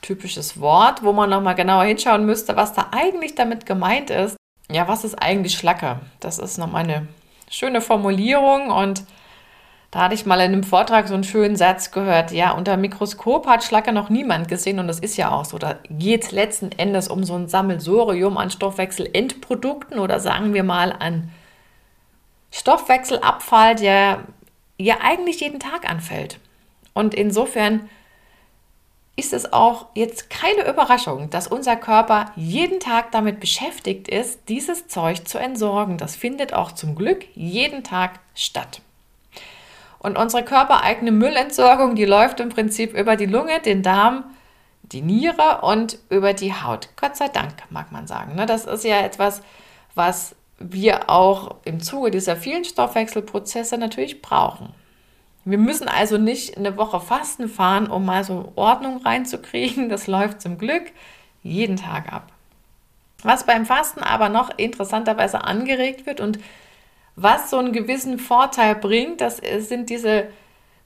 typisches 0.00 0.58
Wort, 0.58 1.02
wo 1.02 1.12
man 1.12 1.28
nochmal 1.28 1.54
genauer 1.54 1.84
hinschauen 1.84 2.24
müsste, 2.24 2.56
was 2.56 2.72
da 2.72 2.86
eigentlich 2.92 3.34
damit 3.34 3.66
gemeint 3.66 4.08
ist. 4.08 4.38
Ja, 4.70 4.88
was 4.88 5.04
ist 5.04 5.16
eigentlich 5.16 5.54
Schlacke? 5.58 6.00
Das 6.20 6.38
ist 6.38 6.56
nochmal 6.56 6.84
eine 6.84 7.08
schöne 7.50 7.82
Formulierung 7.82 8.70
und 8.70 9.04
da 9.90 10.00
hatte 10.00 10.14
ich 10.14 10.24
mal 10.24 10.40
in 10.40 10.52
einem 10.52 10.64
Vortrag 10.64 11.08
so 11.08 11.14
einen 11.14 11.24
schönen 11.24 11.56
Satz 11.56 11.90
gehört. 11.90 12.32
Ja, 12.32 12.52
unter 12.52 12.78
Mikroskop 12.78 13.46
hat 13.46 13.64
Schlacke 13.64 13.92
noch 13.92 14.08
niemand 14.08 14.48
gesehen 14.48 14.78
und 14.78 14.88
das 14.88 14.98
ist 14.98 15.18
ja 15.18 15.30
auch 15.30 15.44
so. 15.44 15.58
Da 15.58 15.76
geht 15.90 16.24
es 16.24 16.30
letzten 16.30 16.72
Endes 16.72 17.06
um 17.06 17.22
so 17.22 17.34
ein 17.34 17.48
Sammelsurium 17.48 18.38
an 18.38 18.50
Stoffwechselendprodukten 18.50 19.98
oder 19.98 20.20
sagen 20.20 20.54
wir 20.54 20.64
mal 20.64 20.90
an 20.98 21.30
Stoffwechselabfall, 22.50 23.74
der 23.74 24.20
ja 24.78 24.98
eigentlich 25.02 25.40
jeden 25.40 25.60
Tag 25.60 25.88
anfällt. 25.88 26.38
Und 26.94 27.14
insofern 27.14 27.88
ist 29.16 29.32
es 29.32 29.52
auch 29.52 29.86
jetzt 29.94 30.30
keine 30.30 30.68
Überraschung, 30.68 31.28
dass 31.30 31.48
unser 31.48 31.74
Körper 31.74 32.32
jeden 32.36 32.78
Tag 32.78 33.10
damit 33.10 33.40
beschäftigt 33.40 34.06
ist, 34.06 34.48
dieses 34.48 34.86
Zeug 34.86 35.26
zu 35.26 35.38
entsorgen. 35.38 35.98
Das 35.98 36.14
findet 36.14 36.54
auch 36.54 36.70
zum 36.70 36.94
Glück 36.94 37.24
jeden 37.34 37.82
Tag 37.82 38.20
statt. 38.36 38.80
Und 39.98 40.16
unsere 40.16 40.44
körpereigene 40.44 41.10
Müllentsorgung, 41.10 41.96
die 41.96 42.04
läuft 42.04 42.38
im 42.38 42.50
Prinzip 42.50 42.94
über 42.94 43.16
die 43.16 43.26
Lunge, 43.26 43.60
den 43.60 43.82
Darm, 43.82 44.22
die 44.82 45.02
Niere 45.02 45.62
und 45.62 45.98
über 46.08 46.32
die 46.32 46.54
Haut. 46.54 46.88
Gott 46.94 47.16
sei 47.16 47.26
Dank, 47.26 47.54
mag 47.70 47.90
man 47.90 48.06
sagen. 48.06 48.36
Ne? 48.36 48.46
Das 48.46 48.66
ist 48.66 48.84
ja 48.84 49.00
etwas, 49.00 49.42
was 49.96 50.36
wir 50.58 51.08
auch 51.08 51.56
im 51.64 51.80
Zuge 51.80 52.10
dieser 52.10 52.36
vielen 52.36 52.64
Stoffwechselprozesse 52.64 53.78
natürlich 53.78 54.22
brauchen. 54.22 54.74
Wir 55.44 55.58
müssen 55.58 55.88
also 55.88 56.18
nicht 56.18 56.56
eine 56.56 56.76
Woche 56.76 57.00
Fasten 57.00 57.48
fahren, 57.48 57.86
um 57.86 58.04
mal 58.04 58.24
so 58.24 58.52
Ordnung 58.56 58.98
reinzukriegen. 58.98 59.88
Das 59.88 60.06
läuft 60.06 60.42
zum 60.42 60.58
Glück 60.58 60.92
jeden 61.42 61.76
Tag 61.76 62.12
ab. 62.12 62.32
Was 63.22 63.46
beim 63.46 63.66
Fasten 63.66 64.02
aber 64.02 64.28
noch 64.28 64.50
interessanterweise 64.58 65.44
angeregt 65.44 66.06
wird 66.06 66.20
und 66.20 66.38
was 67.16 67.50
so 67.50 67.58
einen 67.58 67.72
gewissen 67.72 68.18
Vorteil 68.18 68.74
bringt, 68.76 69.20
das 69.20 69.38
sind 69.38 69.90
diese 69.90 70.28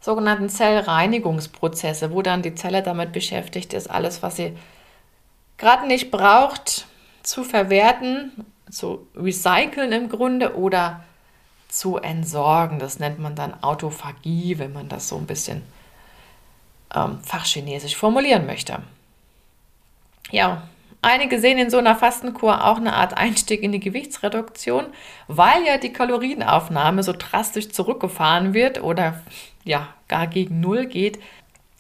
sogenannten 0.01 0.49
Zellreinigungsprozesse, 0.49 2.11
wo 2.13 2.23
dann 2.23 2.43
die 2.43 2.55
Zelle 2.55 2.83
damit 2.83 3.13
beschäftigt 3.13 3.75
ist, 3.75 3.91
alles, 3.91 4.23
was 4.23 4.37
sie 4.37 4.57
gerade 5.59 5.87
nicht 5.87 6.11
braucht, 6.11 6.87
zu 7.23 7.45
verwerten, 7.45 8.33
zu 8.73 9.07
recyceln 9.15 9.93
im 9.93 10.09
Grunde 10.09 10.57
oder 10.57 11.05
zu 11.69 11.99
entsorgen. 11.99 12.79
Das 12.79 12.99
nennt 12.99 13.19
man 13.19 13.35
dann 13.35 13.63
Autophagie, 13.63 14.59
wenn 14.59 14.73
man 14.73 14.89
das 14.89 15.09
so 15.09 15.17
ein 15.17 15.27
bisschen 15.27 15.63
ähm, 16.95 17.21
fachchinesisch 17.23 17.97
formulieren 17.97 18.47
möchte. 18.47 18.83
Ja, 20.31 20.69
einige 21.03 21.39
sehen 21.39 21.59
in 21.59 21.71
so 21.71 21.79
einer 21.79 21.97
Fastenkur 21.97 22.65
auch 22.65 22.79
eine 22.79 22.95
Art 22.95 23.17
Einstieg 23.17 23.63
in 23.63 23.73
die 23.73 23.81
Gewichtsreduktion, 23.81 24.87
weil 25.29 25.65
ja 25.67 25.77
die 25.77 25.93
Kalorienaufnahme 25.93 27.03
so 27.03 27.13
drastisch 27.13 27.69
zurückgefahren 27.69 28.55
wird 28.55 28.83
oder 28.83 29.21
ja 29.65 29.89
gar 30.09 30.27
gegen 30.27 30.61
Null 30.61 30.87
geht. 30.87 31.21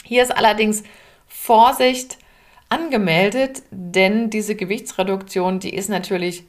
Hier 0.05 0.23
ist 0.23 0.37
allerdings 0.37 0.83
Vorsicht 1.27 2.19
angemeldet, 2.69 3.63
denn 3.71 4.29
diese 4.29 4.57
Gewichtsreduktion, 4.57 5.59
die 5.59 5.75
ist 5.75 5.89
natürlich 5.89 6.45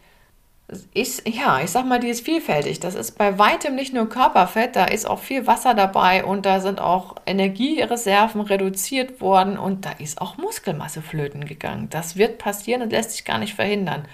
ist, 0.93 1.27
ja, 1.27 1.59
ich 1.61 1.71
sag 1.71 1.85
mal, 1.85 1.99
die 1.99 2.09
ist 2.09 2.25
vielfältig. 2.25 2.79
Das 2.79 2.95
ist 2.95 3.17
bei 3.17 3.39
weitem 3.39 3.75
nicht 3.75 3.93
nur 3.93 4.09
Körperfett, 4.09 4.75
da 4.75 4.85
ist 4.85 5.05
auch 5.05 5.19
viel 5.19 5.47
Wasser 5.47 5.73
dabei 5.73 6.23
und 6.23 6.45
da 6.45 6.59
sind 6.59 6.79
auch 6.79 7.15
Energiereserven 7.25 8.41
reduziert 8.41 9.21
worden 9.21 9.57
und 9.57 9.85
da 9.85 9.91
ist 9.91 10.21
auch 10.21 10.37
Muskelmasse 10.37 11.01
flöten 11.01 11.45
gegangen. 11.45 11.89
Das 11.89 12.17
wird 12.17 12.37
passieren 12.37 12.81
und 12.81 12.91
lässt 12.91 13.11
sich 13.11 13.25
gar 13.25 13.37
nicht 13.37 13.53
verhindern. 13.53 14.05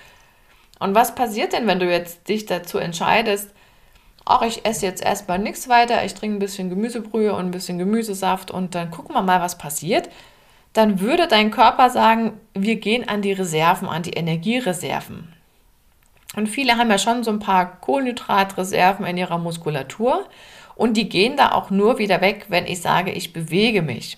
Und 0.79 0.95
was 0.95 1.15
passiert 1.15 1.53
denn, 1.53 1.67
wenn 1.67 1.79
du 1.79 1.89
jetzt 1.89 2.29
dich 2.29 2.45
dazu 2.45 2.77
entscheidest, 2.77 3.53
ach, 4.25 4.41
ich 4.43 4.65
esse 4.65 4.85
jetzt 4.85 5.03
erstmal 5.03 5.39
nichts 5.39 5.67
weiter, 5.67 6.05
ich 6.05 6.13
trinke 6.13 6.37
ein 6.37 6.39
bisschen 6.39 6.69
Gemüsebrühe 6.69 7.33
und 7.33 7.45
ein 7.45 7.51
bisschen 7.51 7.77
Gemüsesaft 7.77 8.51
und 8.51 8.75
dann 8.75 8.91
gucken 8.91 9.15
wir 9.15 9.21
mal, 9.21 9.41
was 9.41 9.57
passiert? 9.57 10.09
Dann 10.73 10.99
würde 10.99 11.27
dein 11.27 11.51
Körper 11.51 11.89
sagen, 11.89 12.39
wir 12.53 12.75
gehen 12.75 13.09
an 13.09 13.21
die 13.21 13.33
Reserven, 13.33 13.89
an 13.89 14.03
die 14.03 14.13
Energiereserven. 14.13 15.38
Und 16.39 16.47
viele 16.47 16.77
haben 16.77 16.89
ja 16.89 16.97
schon 16.97 17.25
so 17.25 17.31
ein 17.31 17.39
paar 17.39 17.81
Kohlenhydratreserven 17.81 19.05
in 19.05 19.17
ihrer 19.17 19.37
Muskulatur 19.37 20.23
und 20.75 20.95
die 20.95 21.09
gehen 21.09 21.35
da 21.35 21.51
auch 21.51 21.69
nur 21.69 21.97
wieder 21.97 22.21
weg, 22.21 22.45
wenn 22.47 22.65
ich 22.65 22.81
sage, 22.81 23.11
ich 23.11 23.33
bewege 23.33 23.81
mich. 23.81 24.17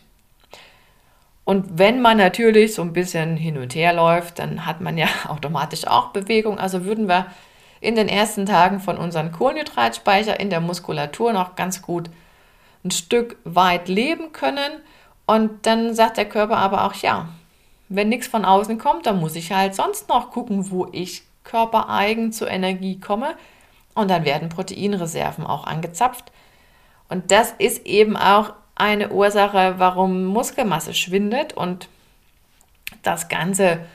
Und 1.46 1.80
wenn 1.80 2.00
man 2.00 2.18
natürlich 2.18 2.76
so 2.76 2.84
ein 2.84 2.94
bisschen 2.94 3.38
hin 3.38 3.58
und 3.58 3.74
her 3.74 3.94
läuft, 3.94 4.38
dann 4.38 4.68
hat 4.68 4.82
man 4.82 5.00
ja 5.00 5.08
automatisch 5.30 5.88
auch 5.88 6.10
Bewegung. 6.10 6.60
Also 6.60 6.86
würden 6.86 7.08
wir 7.08 7.26
in 7.80 7.96
den 7.96 8.08
ersten 8.08 8.46
Tagen 8.46 8.80
von 8.82 9.00
unserem 9.00 9.32
Kohlenhydratspeicher 9.32 10.40
in 10.40 10.52
der 10.52 10.62
Muskulatur 10.62 11.34
noch 11.34 11.56
ganz 11.56 11.82
gut 11.82 12.12
ein 12.86 12.92
Stück 12.92 13.38
weit 13.46 13.88
leben 13.88 14.32
können. 14.32 14.74
Und 15.26 15.66
dann 15.66 15.96
sagt 15.96 16.18
der 16.18 16.30
Körper 16.30 16.58
aber 16.58 16.86
auch, 16.86 16.94
ja, 16.94 17.30
wenn 17.90 18.10
nichts 18.10 18.28
von 18.28 18.46
außen 18.46 18.78
kommt, 18.78 19.08
dann 19.08 19.20
muss 19.20 19.36
ich 19.36 19.52
halt 19.52 19.74
sonst 19.74 20.08
noch 20.08 20.30
gucken, 20.30 20.70
wo 20.70 20.88
ich 20.92 21.24
körpereigen 21.44 22.32
zur 22.32 22.50
Energie 22.50 23.00
komme. 23.00 23.36
Und 23.94 24.10
dann 24.10 24.26
werden 24.26 24.50
Proteinreserven 24.50 25.46
auch 25.46 25.66
angezapft. 25.66 26.32
Und 27.10 27.32
das 27.32 27.52
ist 27.58 27.86
eben 27.86 28.16
auch 28.16 28.54
eine 28.76 29.10
Ursache, 29.10 29.76
warum 29.78 30.26
Muskelmasse 30.26 30.94
schwindet. 30.94 31.54
Und 31.54 31.90
das 33.04 33.28
Ganze 33.28 33.86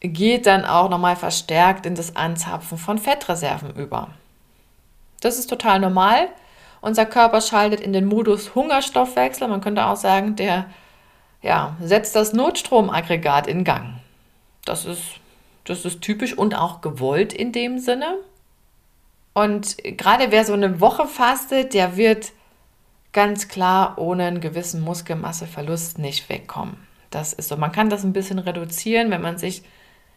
geht 0.00 0.46
dann 0.46 0.64
auch 0.64 0.88
nochmal 0.88 1.16
verstärkt 1.16 1.86
in 1.86 1.94
das 1.94 2.16
Anzapfen 2.16 2.78
von 2.78 2.98
Fettreserven 2.98 3.74
über. 3.76 4.08
Das 5.20 5.38
ist 5.38 5.48
total 5.48 5.78
normal. 5.78 6.28
Unser 6.80 7.04
Körper 7.04 7.42
schaltet 7.42 7.80
in 7.80 7.92
den 7.92 8.06
Modus 8.06 8.54
Hungerstoffwechsel. 8.54 9.46
Man 9.48 9.60
könnte 9.60 9.84
auch 9.84 9.96
sagen, 9.96 10.34
der 10.36 10.66
ja, 11.42 11.76
setzt 11.80 12.16
das 12.16 12.32
Notstromaggregat 12.32 13.46
in 13.46 13.64
Gang. 13.64 14.00
Das 14.64 14.84
ist, 14.84 15.19
das 15.70 15.84
ist 15.84 16.00
typisch 16.00 16.36
und 16.36 16.54
auch 16.54 16.80
gewollt 16.80 17.32
in 17.32 17.52
dem 17.52 17.78
Sinne. 17.78 18.16
Und 19.32 19.78
gerade 19.78 20.30
wer 20.30 20.44
so 20.44 20.52
eine 20.52 20.80
Woche 20.80 21.06
fastet, 21.06 21.74
der 21.74 21.96
wird 21.96 22.32
ganz 23.12 23.48
klar 23.48 23.94
ohne 23.96 24.24
einen 24.24 24.40
gewissen 24.40 24.80
Muskelmasseverlust 24.80 25.98
nicht 25.98 26.28
wegkommen. 26.28 26.76
Das 27.10 27.32
ist 27.32 27.48
so. 27.48 27.56
Man 27.56 27.72
kann 27.72 27.90
das 27.90 28.04
ein 28.04 28.12
bisschen 28.12 28.38
reduzieren, 28.38 29.10
wenn 29.10 29.22
man 29.22 29.38
sich 29.38 29.62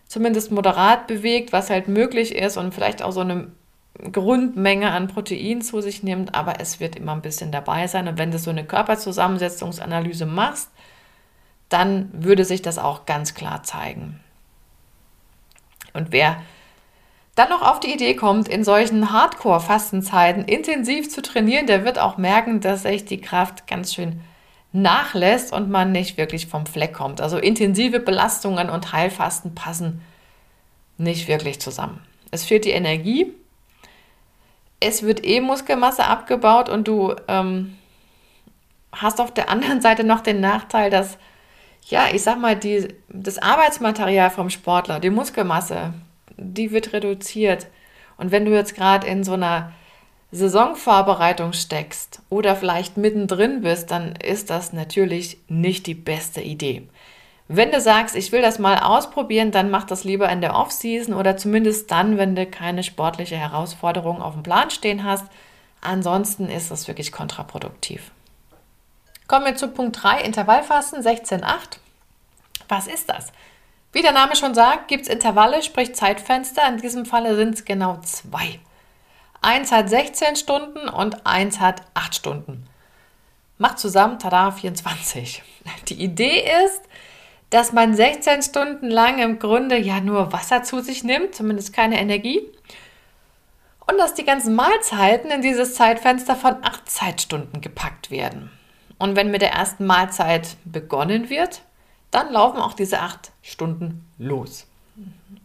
zumindest 0.08 0.52
moderat 0.52 1.08
bewegt, 1.08 1.54
was 1.54 1.70
halt 1.70 1.88
möglich 1.88 2.36
ist 2.36 2.58
und 2.58 2.74
vielleicht 2.74 3.02
auch 3.02 3.12
so 3.12 3.22
eine 3.22 3.52
Grundmenge 4.12 4.92
an 4.92 5.08
Protein 5.08 5.62
zu 5.62 5.82
sich 5.82 6.02
nimmt, 6.02 6.34
aber 6.34 6.60
es 6.60 6.80
wird 6.80 6.96
immer 6.96 7.14
ein 7.14 7.22
bisschen 7.22 7.52
dabei 7.52 7.88
sein. 7.88 8.08
Und 8.08 8.18
wenn 8.18 8.32
du 8.32 8.40
so 8.40 8.50
eine 8.50 8.66
Körperzusammensetzungsanalyse 8.66 10.26
machst, 10.26 10.70
dann 11.70 12.10
würde 12.14 12.46
sich 12.46 12.62
das 12.62 12.80
auch 12.80 13.06
ganz 13.06 13.34
klar 13.34 13.64
zeigen. 13.64 14.20
Und 15.94 16.12
wer 16.12 16.42
dann 17.36 17.50
noch 17.50 17.62
auf 17.62 17.80
die 17.80 17.94
Idee 17.94 18.16
kommt, 18.16 18.48
in 18.48 18.64
solchen 18.64 19.12
Hardcore-Fastenzeiten 19.12 20.46
intensiv 20.46 21.10
zu 21.10 21.22
trainieren, 21.22 21.66
der 21.66 21.84
wird 21.86 21.98
auch 21.98 22.18
merken, 22.18 22.62
dass 22.62 22.84
sich 22.84 23.06
die 23.06 23.22
Kraft 23.22 23.66
ganz 23.66 23.94
schön 23.94 24.22
nachlässt 24.72 25.54
und 25.54 25.70
man 25.70 25.92
nicht 25.92 26.18
wirklich 26.18 26.48
vom 26.48 26.66
Fleck 26.66 26.94
kommt. 26.94 27.22
Also 27.22 27.38
intensive 27.38 28.00
Belastungen 28.00 28.70
und 28.70 28.92
Heilfasten 28.92 29.56
passen 29.56 30.02
nicht 30.98 31.28
wirklich 31.28 31.60
zusammen. 31.60 32.02
Es 32.32 32.44
fehlt 32.44 32.66
die 32.66 32.72
Energie, 32.72 33.32
es 34.80 35.04
wird 35.04 35.26
eh 35.26 35.40
Muskelmasse 35.40 36.06
abgebaut 36.06 36.70
und 36.70 36.88
du 36.88 37.16
ähm, 37.28 37.78
hast 38.92 39.22
auf 39.22 39.34
der 39.34 39.50
anderen 39.50 39.82
Seite 39.82 40.04
noch 40.04 40.22
den 40.22 40.40
Nachteil, 40.40 40.90
dass, 40.90 41.18
ja, 41.88 42.08
ich 42.14 42.24
sag 42.24 42.40
mal, 42.40 42.56
die, 42.56 42.88
das 43.10 43.38
Arbeitsmaterial 43.38 44.30
vom 44.30 44.50
Sportler, 44.50 45.00
die 45.00 45.10
Muskelmasse, 45.10 45.94
die 46.38 46.72
wird 46.72 46.94
reduziert. 46.94 47.68
Und 48.18 48.32
wenn 48.32 48.46
du 48.46 48.52
jetzt 48.52 48.76
gerade 48.76 49.08
in 49.08 49.24
so 49.24 49.34
einer 49.34 49.72
Saisonvorbereitung 50.32 51.54
steckst 51.54 52.22
oder 52.30 52.56
vielleicht 52.56 52.98
mittendrin 52.98 53.62
bist, 53.62 53.92
dann 53.92 54.16
ist 54.16 54.50
das 54.50 54.74
natürlich 54.74 55.38
nicht 55.48 55.86
die 55.86 55.94
beste 55.94 56.42
Idee. 56.42 56.88
Wenn 57.48 57.72
du 57.72 57.80
sagst, 57.82 58.16
ich 58.16 58.32
will 58.32 58.42
das 58.42 58.58
mal 58.58 58.80
ausprobieren, 58.80 59.52
dann 59.52 59.70
mach 59.70 59.84
das 59.84 60.06
lieber 60.06 60.30
in 60.30 60.42
der 60.42 60.56
Off-Season 60.56 61.14
oder 61.14 61.38
zumindest 61.38 61.92
dann, 61.92 62.18
wenn 62.18 62.36
du 62.36 62.46
keine 62.46 62.84
sportliche 62.84 63.36
Herausforderung 63.36 64.22
auf 64.22 64.34
dem 64.34 64.44
Plan 64.44 64.70
stehen 64.72 65.04
hast. 65.04 65.26
Ansonsten 65.82 66.48
ist 66.48 66.72
das 66.72 66.88
wirklich 66.88 67.12
kontraproduktiv. 67.12 68.13
Kommen 69.28 69.46
wir 69.46 69.56
zu 69.56 69.70
Punkt 69.70 70.04
3, 70.04 70.22
Intervallfasten 70.22 71.02
16.8. 71.02 71.80
Was 72.68 72.88
ist 72.88 73.10
das? 73.10 73.32
Wie 73.94 74.02
der 74.02 74.12
Name 74.12 74.36
schon 74.36 74.56
sagt, 74.56 74.88
gibt 74.88 75.04
es 75.04 75.08
Intervalle, 75.08 75.62
sprich 75.62 75.94
Zeitfenster. 75.94 76.68
In 76.68 76.78
diesem 76.78 77.06
Falle 77.06 77.36
sind 77.36 77.54
es 77.56 77.66
genau 77.66 78.00
zwei. 78.02 78.60
Eins 79.42 79.72
hat 79.72 79.90
16 79.90 80.36
Stunden 80.36 80.90
und 80.90 81.28
eins 81.28 81.60
hat 81.60 81.84
8 81.94 82.16
Stunden. 82.16 82.66
Macht 83.58 83.78
zusammen, 83.78 84.18
tada, 84.18 84.52
24. 84.52 85.44
Die 85.90 86.04
Idee 86.04 86.44
ist, 86.66 86.82
dass 87.50 87.72
man 87.72 87.94
16 87.94 88.42
Stunden 88.42 88.90
lang 88.90 89.20
im 89.20 89.38
Grunde 89.38 89.78
ja 89.78 90.00
nur 90.02 90.34
Wasser 90.34 90.64
zu 90.64 90.80
sich 90.80 91.04
nimmt, 91.04 91.36
zumindest 91.36 91.72
keine 91.72 92.00
Energie. 92.00 92.42
Und 93.86 94.00
dass 94.00 94.16
die 94.16 94.26
ganzen 94.26 94.56
Mahlzeiten 94.56 95.30
in 95.30 95.42
dieses 95.44 95.76
Zeitfenster 95.76 96.36
von 96.36 96.64
8 96.64 96.90
Zeitstunden 96.90 97.62
gepackt 97.62 98.10
werden. 98.10 98.50
Und 99.04 99.18
wenn 99.18 99.32
mit 99.32 99.42
der 99.42 99.52
ersten 99.52 99.86
Mahlzeit 99.86 100.56
begonnen 100.64 101.30
wird, 101.30 101.64
dann 102.10 102.32
laufen 102.32 102.62
auch 102.62 102.72
diese 102.72 103.02
acht 103.02 103.34
Stunden 103.42 104.10
los. 104.18 104.66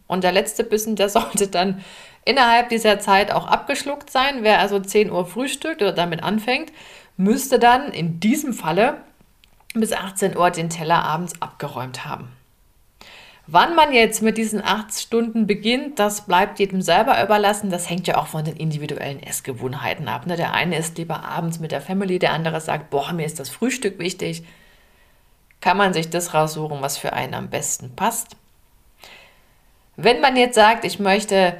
Und 0.07 0.23
der 0.23 0.31
letzte 0.31 0.63
Bissen, 0.63 0.95
der 0.95 1.09
sollte 1.09 1.49
dann 1.49 1.83
innerhalb 2.23 2.69
dieser 2.69 3.01
Zeit 3.01 3.33
auch 3.33 3.47
abgeschluckt 3.47 4.11
sein. 4.11 4.43
Wer 4.43 4.59
also 4.59 4.79
10 4.79 5.11
Uhr 5.11 5.25
frühstückt 5.25 5.81
oder 5.81 5.91
damit 5.91 6.23
anfängt, 6.23 6.71
müsste 7.17 7.59
dann 7.59 7.91
in 7.91 8.21
diesem 8.21 8.53
Falle 8.53 9.01
bis 9.73 9.91
18 9.91 10.37
Uhr 10.37 10.51
den 10.51 10.69
Teller 10.69 11.03
abends 11.03 11.33
abgeräumt 11.41 12.05
haben. 12.05 12.29
Wann 13.51 13.75
man 13.75 13.93
jetzt 13.93 14.21
mit 14.21 14.37
diesen 14.37 14.63
acht 14.63 14.93
Stunden 14.93 15.47
beginnt, 15.47 15.97
das 15.97 16.25
bleibt 16.25 16.59
jedem 16.59 16.81
selber 16.81 17.23
überlassen. 17.23 17.69
Das 17.69 17.89
hängt 17.89 18.05
ja 18.07 18.17
auch 18.17 18.27
von 18.27 18.43
den 18.43 18.55
individuellen 18.57 19.23
Essgewohnheiten 19.23 20.07
ab. 20.07 20.27
Ne? 20.27 20.35
Der 20.35 20.53
eine 20.53 20.77
isst 20.77 20.97
lieber 20.97 21.23
abends 21.23 21.59
mit 21.59 21.71
der 21.71 21.81
Family, 21.81 22.19
der 22.19 22.33
andere 22.33 22.61
sagt, 22.61 22.89
boah, 22.89 23.11
mir 23.13 23.25
ist 23.25 23.39
das 23.39 23.49
Frühstück 23.49 23.97
wichtig 23.97 24.43
kann 25.61 25.77
man 25.77 25.93
sich 25.93 26.09
das 26.09 26.33
raussuchen, 26.33 26.81
was 26.81 26.97
für 26.97 27.13
einen 27.13 27.33
am 27.33 27.49
besten 27.49 27.95
passt. 27.95 28.35
Wenn 29.95 30.21
man 30.21 30.37
jetzt 30.37 30.55
sagt, 30.55 30.85
ich 30.85 30.99
möchte 30.99 31.57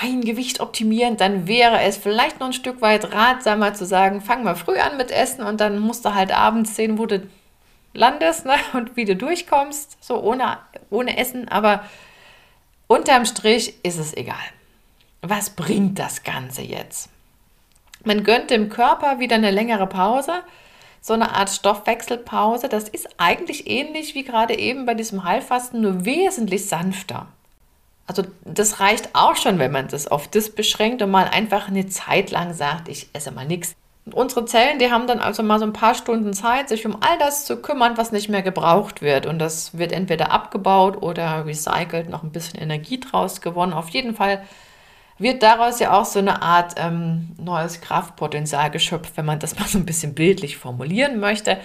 mein 0.00 0.20
Gewicht 0.22 0.60
optimieren, 0.60 1.16
dann 1.16 1.46
wäre 1.46 1.80
es 1.80 1.96
vielleicht 1.96 2.40
noch 2.40 2.48
ein 2.48 2.52
Stück 2.52 2.80
weit 2.80 3.12
ratsamer 3.12 3.74
zu 3.74 3.84
sagen, 3.84 4.20
fang 4.20 4.44
mal 4.44 4.56
früh 4.56 4.78
an 4.78 4.96
mit 4.96 5.10
Essen 5.10 5.42
und 5.44 5.60
dann 5.60 5.78
musst 5.78 6.04
du 6.04 6.14
halt 6.14 6.36
abends 6.36 6.76
sehen, 6.76 6.98
wo 6.98 7.06
du 7.06 7.28
landest 7.94 8.44
ne? 8.44 8.54
und 8.74 8.96
wie 8.96 9.04
du 9.04 9.16
durchkommst, 9.16 10.02
so 10.02 10.20
ohne, 10.20 10.58
ohne 10.90 11.16
Essen. 11.16 11.48
Aber 11.48 11.84
unterm 12.86 13.26
Strich 13.26 13.74
ist 13.84 13.98
es 13.98 14.16
egal. 14.16 14.36
Was 15.22 15.50
bringt 15.50 15.98
das 15.98 16.22
Ganze 16.22 16.62
jetzt? 16.62 17.10
Man 18.04 18.22
gönnt 18.22 18.50
dem 18.50 18.68
Körper 18.68 19.18
wieder 19.18 19.36
eine 19.36 19.50
längere 19.50 19.86
Pause 19.86 20.42
so 21.00 21.14
eine 21.14 21.34
Art 21.34 21.50
Stoffwechselpause. 21.50 22.68
Das 22.68 22.88
ist 22.88 23.08
eigentlich 23.18 23.68
ähnlich 23.68 24.14
wie 24.14 24.24
gerade 24.24 24.56
eben 24.56 24.86
bei 24.86 24.94
diesem 24.94 25.24
Heilfasten, 25.24 25.80
nur 25.80 26.04
wesentlich 26.04 26.68
sanfter. 26.68 27.26
Also 28.06 28.24
das 28.44 28.80
reicht 28.80 29.10
auch 29.14 29.36
schon, 29.36 29.58
wenn 29.58 29.72
man 29.72 29.88
das 29.88 30.06
auf 30.06 30.28
das 30.28 30.50
beschränkt 30.50 31.02
und 31.02 31.10
mal 31.10 31.28
einfach 31.28 31.68
eine 31.68 31.86
Zeit 31.88 32.30
lang 32.30 32.54
sagt, 32.54 32.88
ich 32.88 33.08
esse 33.12 33.30
mal 33.30 33.46
nichts. 33.46 33.74
Unsere 34.14 34.44
Zellen, 34.44 34.78
die 34.78 34.90
haben 34.90 35.06
dann 35.06 35.20
also 35.20 35.42
mal 35.42 35.58
so 35.58 35.64
ein 35.64 35.72
paar 35.72 35.94
Stunden 35.94 36.32
Zeit, 36.32 36.68
sich 36.68 36.86
um 36.86 36.96
all 37.00 37.18
das 37.18 37.44
zu 37.44 37.56
kümmern, 37.60 37.96
was 37.96 38.12
nicht 38.12 38.28
mehr 38.28 38.42
gebraucht 38.42 39.02
wird. 39.02 39.26
Und 39.26 39.38
das 39.38 39.76
wird 39.76 39.92
entweder 39.92 40.30
abgebaut 40.30 41.02
oder 41.02 41.46
recycelt, 41.46 42.08
noch 42.08 42.22
ein 42.22 42.32
bisschen 42.32 42.60
Energie 42.60 43.00
draus 43.00 43.40
gewonnen. 43.40 43.72
Auf 43.72 43.88
jeden 43.90 44.14
Fall 44.14 44.42
wird 45.18 45.42
daraus 45.42 45.80
ja 45.80 45.92
auch 45.92 46.04
so 46.04 46.18
eine 46.18 46.42
Art 46.42 46.74
ähm, 46.78 47.34
neues 47.38 47.80
Kraftpotenzial 47.80 48.70
geschöpft, 48.70 49.16
wenn 49.16 49.26
man 49.26 49.38
das 49.38 49.56
mal 49.58 49.66
so 49.66 49.78
ein 49.78 49.86
bisschen 49.86 50.14
bildlich 50.14 50.56
formulieren 50.56 51.20
möchte. 51.20 51.58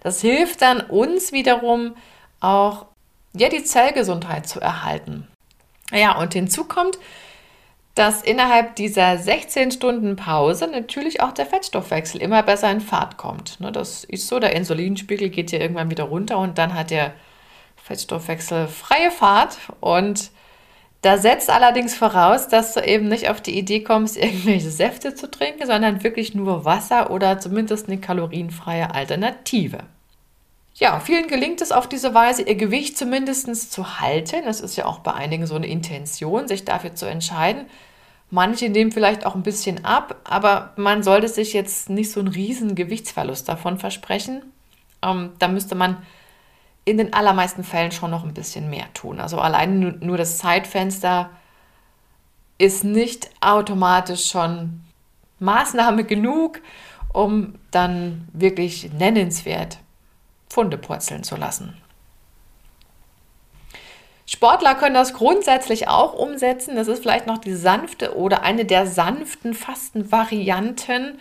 Das 0.00 0.20
hilft 0.20 0.62
dann 0.62 0.80
uns 0.80 1.32
wiederum 1.32 1.96
auch, 2.40 2.86
ja, 3.34 3.48
die 3.48 3.64
Zellgesundheit 3.64 4.48
zu 4.48 4.60
erhalten. 4.60 5.26
Ja, 5.90 6.18
und 6.18 6.34
hinzu 6.34 6.64
kommt, 6.64 6.98
dass 7.94 8.22
innerhalb 8.22 8.74
dieser 8.74 9.18
16 9.18 9.70
Stunden 9.70 10.16
Pause 10.16 10.66
natürlich 10.66 11.20
auch 11.20 11.32
der 11.32 11.46
Fettstoffwechsel 11.46 12.20
immer 12.20 12.42
besser 12.42 12.70
in 12.70 12.80
Fahrt 12.80 13.16
kommt. 13.16 13.60
Ne, 13.60 13.70
das 13.70 14.04
ist 14.04 14.26
so, 14.26 14.40
der 14.40 14.56
Insulinspiegel 14.56 15.28
geht 15.28 15.52
ja 15.52 15.60
irgendwann 15.60 15.90
wieder 15.90 16.04
runter 16.04 16.38
und 16.38 16.58
dann 16.58 16.74
hat 16.74 16.90
der 16.90 17.12
Fettstoffwechsel 17.76 18.66
freie 18.66 19.10
Fahrt 19.10 19.58
und 19.80 20.30
da 21.02 21.18
setzt 21.18 21.50
allerdings 21.50 21.94
voraus, 21.94 22.48
dass 22.48 22.72
du 22.72 22.80
eben 22.80 23.08
nicht 23.08 23.28
auf 23.28 23.42
die 23.42 23.58
Idee 23.58 23.82
kommst, 23.82 24.16
irgendwelche 24.22 24.70
Säfte 24.70 25.14
zu 25.14 25.30
trinken, 25.30 25.66
sondern 25.66 26.02
wirklich 26.02 26.34
nur 26.34 26.64
Wasser 26.64 27.10
oder 27.10 27.38
zumindest 27.38 27.88
eine 27.88 27.98
kalorienfreie 27.98 28.92
Alternative. 28.92 29.78
Ja, 30.76 30.98
vielen 30.98 31.28
gelingt 31.28 31.60
es 31.60 31.70
auf 31.70 31.88
diese 31.88 32.14
Weise, 32.14 32.42
ihr 32.42 32.56
Gewicht 32.56 32.98
zumindest 32.98 33.72
zu 33.72 34.00
halten. 34.00 34.42
Das 34.44 34.60
ist 34.60 34.74
ja 34.74 34.86
auch 34.86 34.98
bei 34.98 35.14
einigen 35.14 35.46
so 35.46 35.54
eine 35.54 35.68
Intention, 35.68 36.48
sich 36.48 36.64
dafür 36.64 36.96
zu 36.96 37.06
entscheiden. 37.06 37.66
Manche 38.30 38.68
nehmen 38.68 38.90
vielleicht 38.90 39.24
auch 39.24 39.36
ein 39.36 39.44
bisschen 39.44 39.84
ab, 39.84 40.16
aber 40.24 40.72
man 40.76 41.04
sollte 41.04 41.28
sich 41.28 41.52
jetzt 41.52 41.90
nicht 41.90 42.10
so 42.10 42.18
einen 42.18 42.28
riesen 42.28 42.74
Gewichtsverlust 42.74 43.48
davon 43.48 43.78
versprechen. 43.78 44.42
Ähm, 45.02 45.30
da 45.38 45.46
müsste 45.46 45.76
man 45.76 45.98
in 46.84 46.98
den 46.98 47.12
allermeisten 47.12 47.62
Fällen 47.62 47.92
schon 47.92 48.10
noch 48.10 48.24
ein 48.24 48.34
bisschen 48.34 48.68
mehr 48.68 48.92
tun. 48.94 49.20
Also 49.20 49.38
allein 49.38 49.98
nur 50.00 50.16
das 50.16 50.38
Zeitfenster 50.38 51.30
ist 52.58 52.82
nicht 52.82 53.30
automatisch 53.40 54.28
schon 54.28 54.82
Maßnahme 55.38 56.02
genug, 56.02 56.60
um 57.12 57.54
dann 57.70 58.26
wirklich 58.32 58.92
nennenswert 58.92 59.78
Funde 60.48 60.78
purzeln 60.78 61.24
zu 61.24 61.36
lassen. 61.36 61.76
Sportler 64.26 64.74
können 64.74 64.94
das 64.94 65.12
grundsätzlich 65.12 65.88
auch 65.88 66.14
umsetzen. 66.14 66.76
Das 66.76 66.88
ist 66.88 67.02
vielleicht 67.02 67.26
noch 67.26 67.38
die 67.38 67.54
sanfte 67.54 68.16
oder 68.16 68.42
eine 68.42 68.64
der 68.64 68.86
sanften 68.86 69.54
Fastenvarianten. 69.54 71.18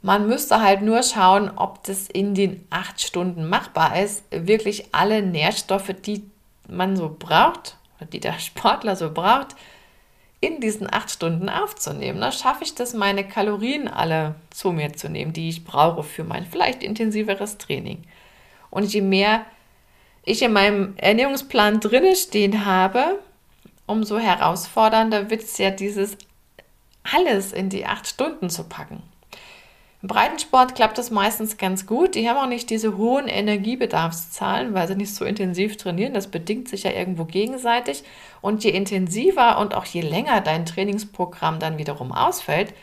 Man 0.00 0.26
müsste 0.26 0.60
halt 0.60 0.82
nur 0.82 1.02
schauen, 1.02 1.50
ob 1.54 1.84
das 1.84 2.08
in 2.08 2.34
den 2.34 2.66
acht 2.70 3.00
Stunden 3.00 3.48
machbar 3.48 4.00
ist, 4.00 4.24
wirklich 4.30 4.92
alle 4.92 5.22
Nährstoffe, 5.22 5.94
die 6.04 6.28
man 6.68 6.96
so 6.96 7.14
braucht, 7.16 7.76
die 8.12 8.18
der 8.18 8.38
Sportler 8.40 8.96
so 8.96 9.12
braucht, 9.12 9.54
in 10.40 10.60
diesen 10.60 10.92
acht 10.92 11.10
Stunden 11.10 11.48
aufzunehmen. 11.48 12.20
Da 12.20 12.32
schaffe 12.32 12.64
ich 12.64 12.74
das, 12.74 12.94
meine 12.94 13.26
Kalorien 13.26 13.86
alle 13.86 14.34
zu 14.50 14.72
mir 14.72 14.92
zu 14.92 15.08
nehmen, 15.08 15.32
die 15.32 15.48
ich 15.48 15.64
brauche 15.64 16.02
für 16.02 16.24
mein 16.24 16.46
vielleicht 16.46 16.82
intensiveres 16.82 17.58
Training. 17.58 18.02
Und 18.72 18.92
je 18.92 19.02
mehr 19.02 19.44
ich 20.24 20.42
in 20.42 20.52
meinem 20.52 20.94
Ernährungsplan 20.96 21.78
drinne 21.78 22.16
stehen 22.16 22.64
habe, 22.64 23.18
umso 23.86 24.18
herausfordernder 24.18 25.30
wird 25.30 25.42
es 25.42 25.58
ja, 25.58 25.70
dieses 25.70 26.16
alles 27.04 27.52
in 27.52 27.68
die 27.68 27.84
acht 27.84 28.06
Stunden 28.06 28.48
zu 28.48 28.64
packen. 28.64 29.02
Im 30.00 30.08
Breitensport 30.08 30.74
klappt 30.74 30.96
das 30.96 31.10
meistens 31.10 31.58
ganz 31.58 31.86
gut. 31.86 32.14
Die 32.14 32.28
haben 32.28 32.38
auch 32.38 32.48
nicht 32.48 32.70
diese 32.70 32.96
hohen 32.96 33.28
Energiebedarfszahlen, 33.28 34.74
weil 34.74 34.88
sie 34.88 34.96
nicht 34.96 35.14
so 35.14 35.24
intensiv 35.24 35.76
trainieren. 35.76 36.14
Das 36.14 36.28
bedingt 36.28 36.68
sich 36.68 36.84
ja 36.84 36.92
irgendwo 36.92 37.24
gegenseitig. 37.24 38.02
Und 38.40 38.64
je 38.64 38.70
intensiver 38.70 39.58
und 39.58 39.74
auch 39.74 39.84
je 39.84 40.00
länger 40.00 40.40
dein 40.40 40.64
Trainingsprogramm 40.64 41.58
dann 41.60 41.78
wiederum 41.78 42.10
ausfällt, 42.10 42.74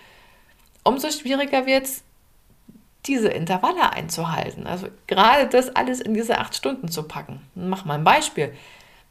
umso 0.83 1.09
schwieriger 1.11 1.65
wird 1.65 1.85
es, 1.85 2.03
diese 3.05 3.29
Intervalle 3.29 3.93
einzuhalten. 3.93 4.67
Also 4.67 4.87
gerade 5.07 5.47
das 5.47 5.75
alles 5.75 6.01
in 6.01 6.13
diese 6.13 6.37
acht 6.37 6.55
Stunden 6.55 6.89
zu 6.89 7.03
packen. 7.03 7.41
Mach 7.55 7.85
mal 7.85 7.95
ein 7.95 8.03
Beispiel. 8.03 8.53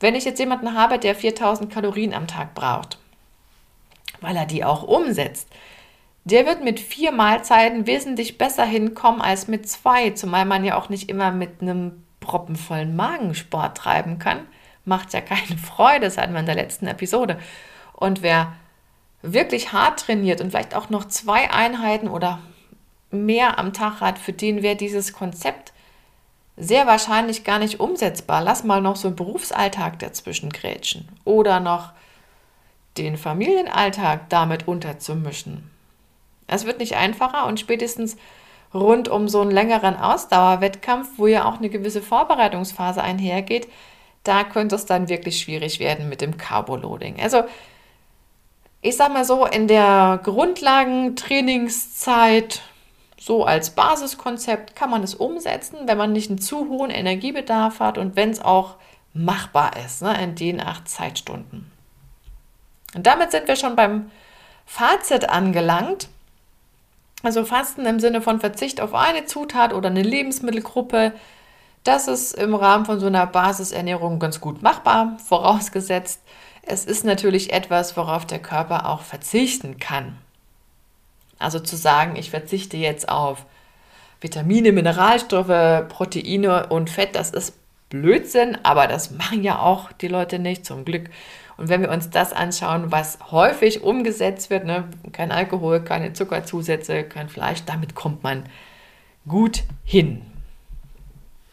Wenn 0.00 0.14
ich 0.14 0.24
jetzt 0.24 0.38
jemanden 0.38 0.74
habe, 0.74 0.98
der 0.98 1.14
4000 1.14 1.72
Kalorien 1.72 2.14
am 2.14 2.26
Tag 2.26 2.54
braucht, 2.54 2.98
weil 4.20 4.36
er 4.36 4.46
die 4.46 4.64
auch 4.64 4.82
umsetzt, 4.82 5.48
der 6.24 6.46
wird 6.46 6.62
mit 6.62 6.78
vier 6.78 7.10
Mahlzeiten 7.10 7.86
wesentlich 7.86 8.36
besser 8.36 8.64
hinkommen 8.64 9.22
als 9.22 9.48
mit 9.48 9.68
zwei, 9.68 10.10
zumal 10.10 10.44
man 10.44 10.64
ja 10.64 10.76
auch 10.76 10.90
nicht 10.90 11.08
immer 11.08 11.32
mit 11.32 11.62
einem 11.62 12.04
proppenvollen 12.20 12.94
Magen 12.94 13.34
Sport 13.34 13.78
treiben 13.78 14.18
kann. 14.18 14.40
Macht 14.84 15.14
ja 15.14 15.20
keine 15.20 15.56
Freude, 15.66 16.00
das 16.00 16.18
hatten 16.18 16.34
wir 16.34 16.40
in 16.40 16.46
der 16.46 16.54
letzten 16.54 16.86
Episode. 16.86 17.38
Und 17.94 18.22
wer 18.22 18.52
wirklich 19.22 19.72
hart 19.72 20.00
trainiert 20.00 20.40
und 20.40 20.50
vielleicht 20.50 20.76
auch 20.76 20.90
noch 20.90 21.06
zwei 21.06 21.50
Einheiten 21.50 22.08
oder 22.08 22.38
mehr 23.10 23.58
am 23.58 23.72
Tag 23.72 24.00
hat, 24.00 24.18
für 24.18 24.32
den 24.32 24.62
wäre 24.62 24.76
dieses 24.76 25.12
Konzept 25.12 25.72
sehr 26.56 26.86
wahrscheinlich 26.86 27.44
gar 27.44 27.58
nicht 27.58 27.80
umsetzbar. 27.80 28.42
Lass 28.42 28.64
mal 28.64 28.80
noch 28.80 28.96
so 28.96 29.08
einen 29.08 29.16
Berufsalltag 29.16 29.98
dazwischen 30.00 30.50
grätschen 30.50 31.08
oder 31.24 31.60
noch 31.60 31.92
den 32.96 33.16
Familienalltag 33.16 34.28
damit 34.28 34.66
unterzumischen. 34.66 35.70
Es 36.48 36.64
wird 36.64 36.80
nicht 36.80 36.96
einfacher 36.96 37.46
und 37.46 37.60
spätestens 37.60 38.16
rund 38.74 39.08
um 39.08 39.28
so 39.28 39.40
einen 39.40 39.50
längeren 39.50 39.96
Ausdauerwettkampf, 39.96 41.10
wo 41.16 41.26
ja 41.26 41.46
auch 41.46 41.58
eine 41.58 41.70
gewisse 41.70 42.02
Vorbereitungsphase 42.02 43.02
einhergeht, 43.02 43.68
da 44.24 44.44
könnte 44.44 44.74
es 44.74 44.84
dann 44.84 45.08
wirklich 45.08 45.40
schwierig 45.40 45.78
werden 45.78 46.08
mit 46.08 46.20
dem 46.20 46.36
Carboloading. 46.36 47.20
Also 47.20 47.44
ich 48.80 48.96
sag 48.96 49.12
mal 49.12 49.24
so, 49.24 49.46
in 49.46 49.68
der 49.68 50.20
Grundlagentrainingszeit, 50.22 52.62
so 53.18 53.44
als 53.44 53.70
Basiskonzept, 53.70 54.76
kann 54.76 54.90
man 54.90 55.02
es 55.02 55.14
umsetzen, 55.14 55.80
wenn 55.86 55.98
man 55.98 56.12
nicht 56.12 56.30
einen 56.30 56.40
zu 56.40 56.68
hohen 56.68 56.90
Energiebedarf 56.90 57.80
hat 57.80 57.98
und 57.98 58.16
wenn 58.16 58.30
es 58.30 58.40
auch 58.40 58.76
machbar 59.12 59.76
ist, 59.84 60.02
ne, 60.02 60.22
in 60.22 60.34
den 60.34 60.60
acht 60.60 60.88
Zeitstunden. 60.88 61.70
Und 62.94 63.06
damit 63.06 63.32
sind 63.32 63.48
wir 63.48 63.56
schon 63.56 63.76
beim 63.76 64.10
Fazit 64.64 65.28
angelangt. 65.28 66.08
Also 67.22 67.44
Fasten 67.44 67.84
im 67.84 67.98
Sinne 67.98 68.22
von 68.22 68.38
Verzicht 68.38 68.80
auf 68.80 68.94
eine 68.94 69.24
Zutat 69.24 69.74
oder 69.74 69.88
eine 69.88 70.02
Lebensmittelgruppe, 70.02 71.12
das 71.82 72.06
ist 72.06 72.34
im 72.34 72.54
Rahmen 72.54 72.84
von 72.84 73.00
so 73.00 73.06
einer 73.06 73.26
Basisernährung 73.26 74.18
ganz 74.18 74.40
gut 74.40 74.62
machbar, 74.62 75.16
vorausgesetzt, 75.26 76.20
es 76.62 76.84
ist 76.84 77.04
natürlich 77.04 77.52
etwas, 77.52 77.96
worauf 77.96 78.26
der 78.26 78.40
Körper 78.40 78.88
auch 78.88 79.00
verzichten 79.00 79.78
kann. 79.78 80.18
Also 81.38 81.60
zu 81.60 81.76
sagen, 81.76 82.16
ich 82.16 82.30
verzichte 82.30 82.76
jetzt 82.76 83.08
auf 83.08 83.44
Vitamine, 84.20 84.72
Mineralstoffe, 84.72 85.88
Proteine 85.88 86.66
und 86.66 86.90
Fett, 86.90 87.14
das 87.14 87.30
ist 87.30 87.54
Blödsinn, 87.88 88.58
aber 88.62 88.86
das 88.86 89.10
machen 89.12 89.42
ja 89.42 89.60
auch 89.60 89.92
die 89.92 90.08
Leute 90.08 90.38
nicht, 90.38 90.66
zum 90.66 90.84
Glück. 90.84 91.08
Und 91.56 91.68
wenn 91.68 91.80
wir 91.80 91.90
uns 91.90 92.10
das 92.10 92.32
anschauen, 92.32 92.92
was 92.92 93.18
häufig 93.30 93.82
umgesetzt 93.82 94.50
wird, 94.50 94.64
ne, 94.64 94.84
kein 95.12 95.32
Alkohol, 95.32 95.80
keine 95.82 96.12
Zuckerzusätze, 96.12 97.04
kein 97.04 97.28
Fleisch, 97.28 97.64
damit 97.66 97.94
kommt 97.94 98.22
man 98.22 98.44
gut 99.26 99.64
hin. 99.84 100.22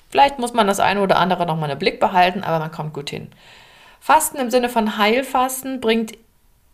Vielleicht 0.09 0.39
muss 0.39 0.53
man 0.53 0.67
das 0.67 0.79
eine 0.79 1.01
oder 1.01 1.17
andere 1.17 1.45
nochmal 1.45 1.71
im 1.71 1.79
Blick 1.79 1.99
behalten, 1.99 2.43
aber 2.43 2.59
man 2.59 2.71
kommt 2.71 2.93
gut 2.93 3.09
hin. 3.09 3.29
Fasten 3.99 4.37
im 4.37 4.51
Sinne 4.51 4.69
von 4.69 4.97
Heilfasten 4.97 5.81
bringt, 5.81 6.13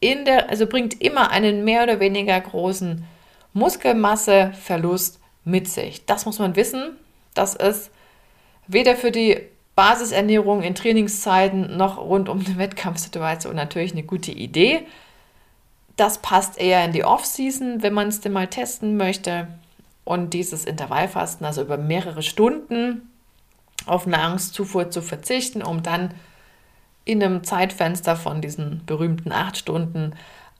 in 0.01 0.25
der, 0.25 0.49
also 0.49 0.67
bringt 0.67 0.99
immer 1.01 1.31
einen 1.31 1.63
mehr 1.63 1.83
oder 1.83 2.01
weniger 2.01 2.37
großen 2.41 3.05
Muskelmasseverlust 3.53 5.19
mit 5.45 5.69
sich. 5.69 6.05
Das 6.05 6.25
muss 6.25 6.39
man 6.39 6.57
wissen. 6.57 6.97
Das 7.33 7.55
ist 7.55 7.91
weder 8.67 8.95
für 8.95 9.11
die 9.11 9.37
Basisernährung 9.75 10.63
in 10.63 10.75
Trainingszeiten 10.75 11.77
noch 11.77 11.97
rund 11.97 12.27
um 12.27 12.43
eine 12.45 12.57
Wettkampfsituation 12.57 13.55
natürlich 13.55 13.93
eine 13.93 14.03
gute 14.03 14.31
Idee. 14.31 14.85
Das 15.95 16.17
passt 16.17 16.59
eher 16.59 16.83
in 16.83 16.93
die 16.93 17.03
Off-Season, 17.03 17.83
wenn 17.83 17.93
man 17.93 18.07
es 18.07 18.21
denn 18.21 18.33
mal 18.33 18.47
testen 18.47 18.97
möchte. 18.97 19.47
Und 20.03 20.33
dieses 20.33 20.65
Intervallfasten, 20.65 21.45
also 21.45 21.61
über 21.61 21.77
mehrere 21.77 22.23
Stunden 22.23 23.07
auf 23.85 24.07
Nahrungszufuhr 24.07 24.89
zu 24.89 25.01
verzichten, 25.03 25.61
um 25.61 25.83
dann 25.83 26.13
in 27.05 27.23
einem 27.23 27.43
Zeitfenster 27.43 28.15
von 28.15 28.41
diesen 28.41 28.85
berühmten 28.85 29.31
acht 29.31 29.57
Stunden 29.57 30.13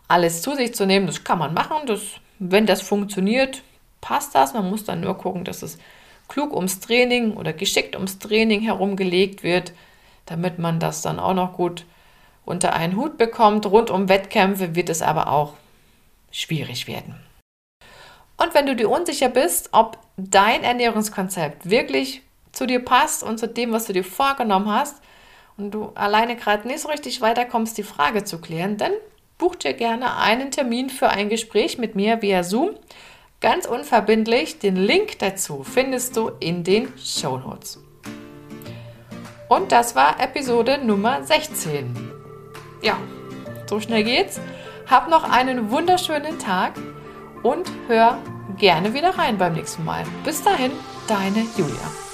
alles 0.08 0.42
zu 0.42 0.56
sich 0.56 0.74
zu 0.74 0.86
nehmen, 0.86 1.08
das 1.08 1.24
kann 1.24 1.40
man 1.40 1.54
machen. 1.54 1.88
Das, 1.88 2.02
wenn 2.40 2.66
das 2.66 2.82
funktioniert, 2.82 3.62
passt 4.02 4.36
das. 4.36 4.54
Man 4.54 4.70
muss 4.70 4.84
dann 4.84 5.02
nur 5.02 5.18
gucken, 5.18 5.46
dass 5.46 5.62
es 5.62 5.78
klug 6.28 6.54
ums 6.54 6.80
Training 6.80 7.34
oder 7.34 7.54
geschickt 7.54 7.96
ums 7.96 8.20
Training 8.20 8.62
herumgelegt 8.62 9.44
wird, 9.44 9.74
damit 10.26 10.60
man 10.60 10.80
das 10.80 11.02
dann 11.02 11.20
auch 11.20 11.34
noch 11.34 11.54
gut 11.54 11.86
unter 12.46 12.74
einen 12.74 12.96
Hut 12.96 13.18
bekommt. 13.18 13.66
Rund 13.66 13.90
um 13.90 14.10
Wettkämpfe 14.10 14.76
wird 14.76 14.90
es 14.90 15.02
aber 15.02 15.28
auch 15.28 15.54
schwierig 16.32 16.88
werden. 16.88 17.16
Und 18.38 18.54
wenn 18.54 18.66
du 18.66 18.76
dir 18.76 18.90
unsicher 18.90 19.30
bist, 19.30 19.70
ob 19.72 19.98
dein 20.18 20.64
Ernährungskonzept 20.64 21.70
wirklich 21.70 22.22
zu 22.52 22.66
dir 22.66 22.84
passt 22.84 23.24
und 23.24 23.38
zu 23.38 23.48
dem, 23.48 23.72
was 23.72 23.86
du 23.86 23.94
dir 23.94 24.04
vorgenommen 24.04 24.70
hast, 24.70 25.02
und 25.62 25.72
du 25.72 25.92
alleine 25.96 26.36
gerade 26.36 26.68
nicht 26.68 26.80
so 26.80 26.90
richtig 26.90 27.22
weiterkommst, 27.22 27.78
die 27.78 27.84
Frage 27.84 28.24
zu 28.24 28.40
klären, 28.40 28.78
dann 28.78 28.92
buch 29.38 29.56
dir 29.56 29.74
gerne 29.74 30.18
einen 30.18 30.52
Termin 30.52 30.90
für 30.90 31.10
ein 31.10 31.30
Gespräch 31.30 31.78
mit 31.78 31.96
mir 31.96 32.22
via 32.22 32.44
Zoom. 32.44 32.72
Ganz 33.40 33.66
unverbindlich. 33.66 34.60
Den 34.60 34.76
Link 34.76 35.20
dazu 35.20 35.64
findest 35.64 36.16
du 36.16 36.32
in 36.40 36.64
den 36.64 36.94
Show 36.98 37.38
Notes. 37.38 37.80
Und 39.50 39.72
das 39.72 39.96
war 39.96 40.20
Episode 40.20 40.80
Nummer 40.84 41.24
16. 41.24 42.12
Ja, 42.82 42.98
so 43.68 43.80
schnell 43.80 44.04
geht's. 44.04 44.40
Hab 44.90 45.10
noch 45.10 45.24
einen 45.24 45.72
wunderschönen 45.72 46.40
Tag 46.40 46.74
und 47.44 47.70
hör 47.88 48.20
gerne 48.58 48.94
wieder 48.94 49.18
rein 49.18 49.38
beim 49.38 49.54
nächsten 49.54 49.84
Mal. 49.86 50.04
Bis 50.24 50.44
dahin, 50.44 50.72
deine 51.08 51.46
Julia. 51.58 52.11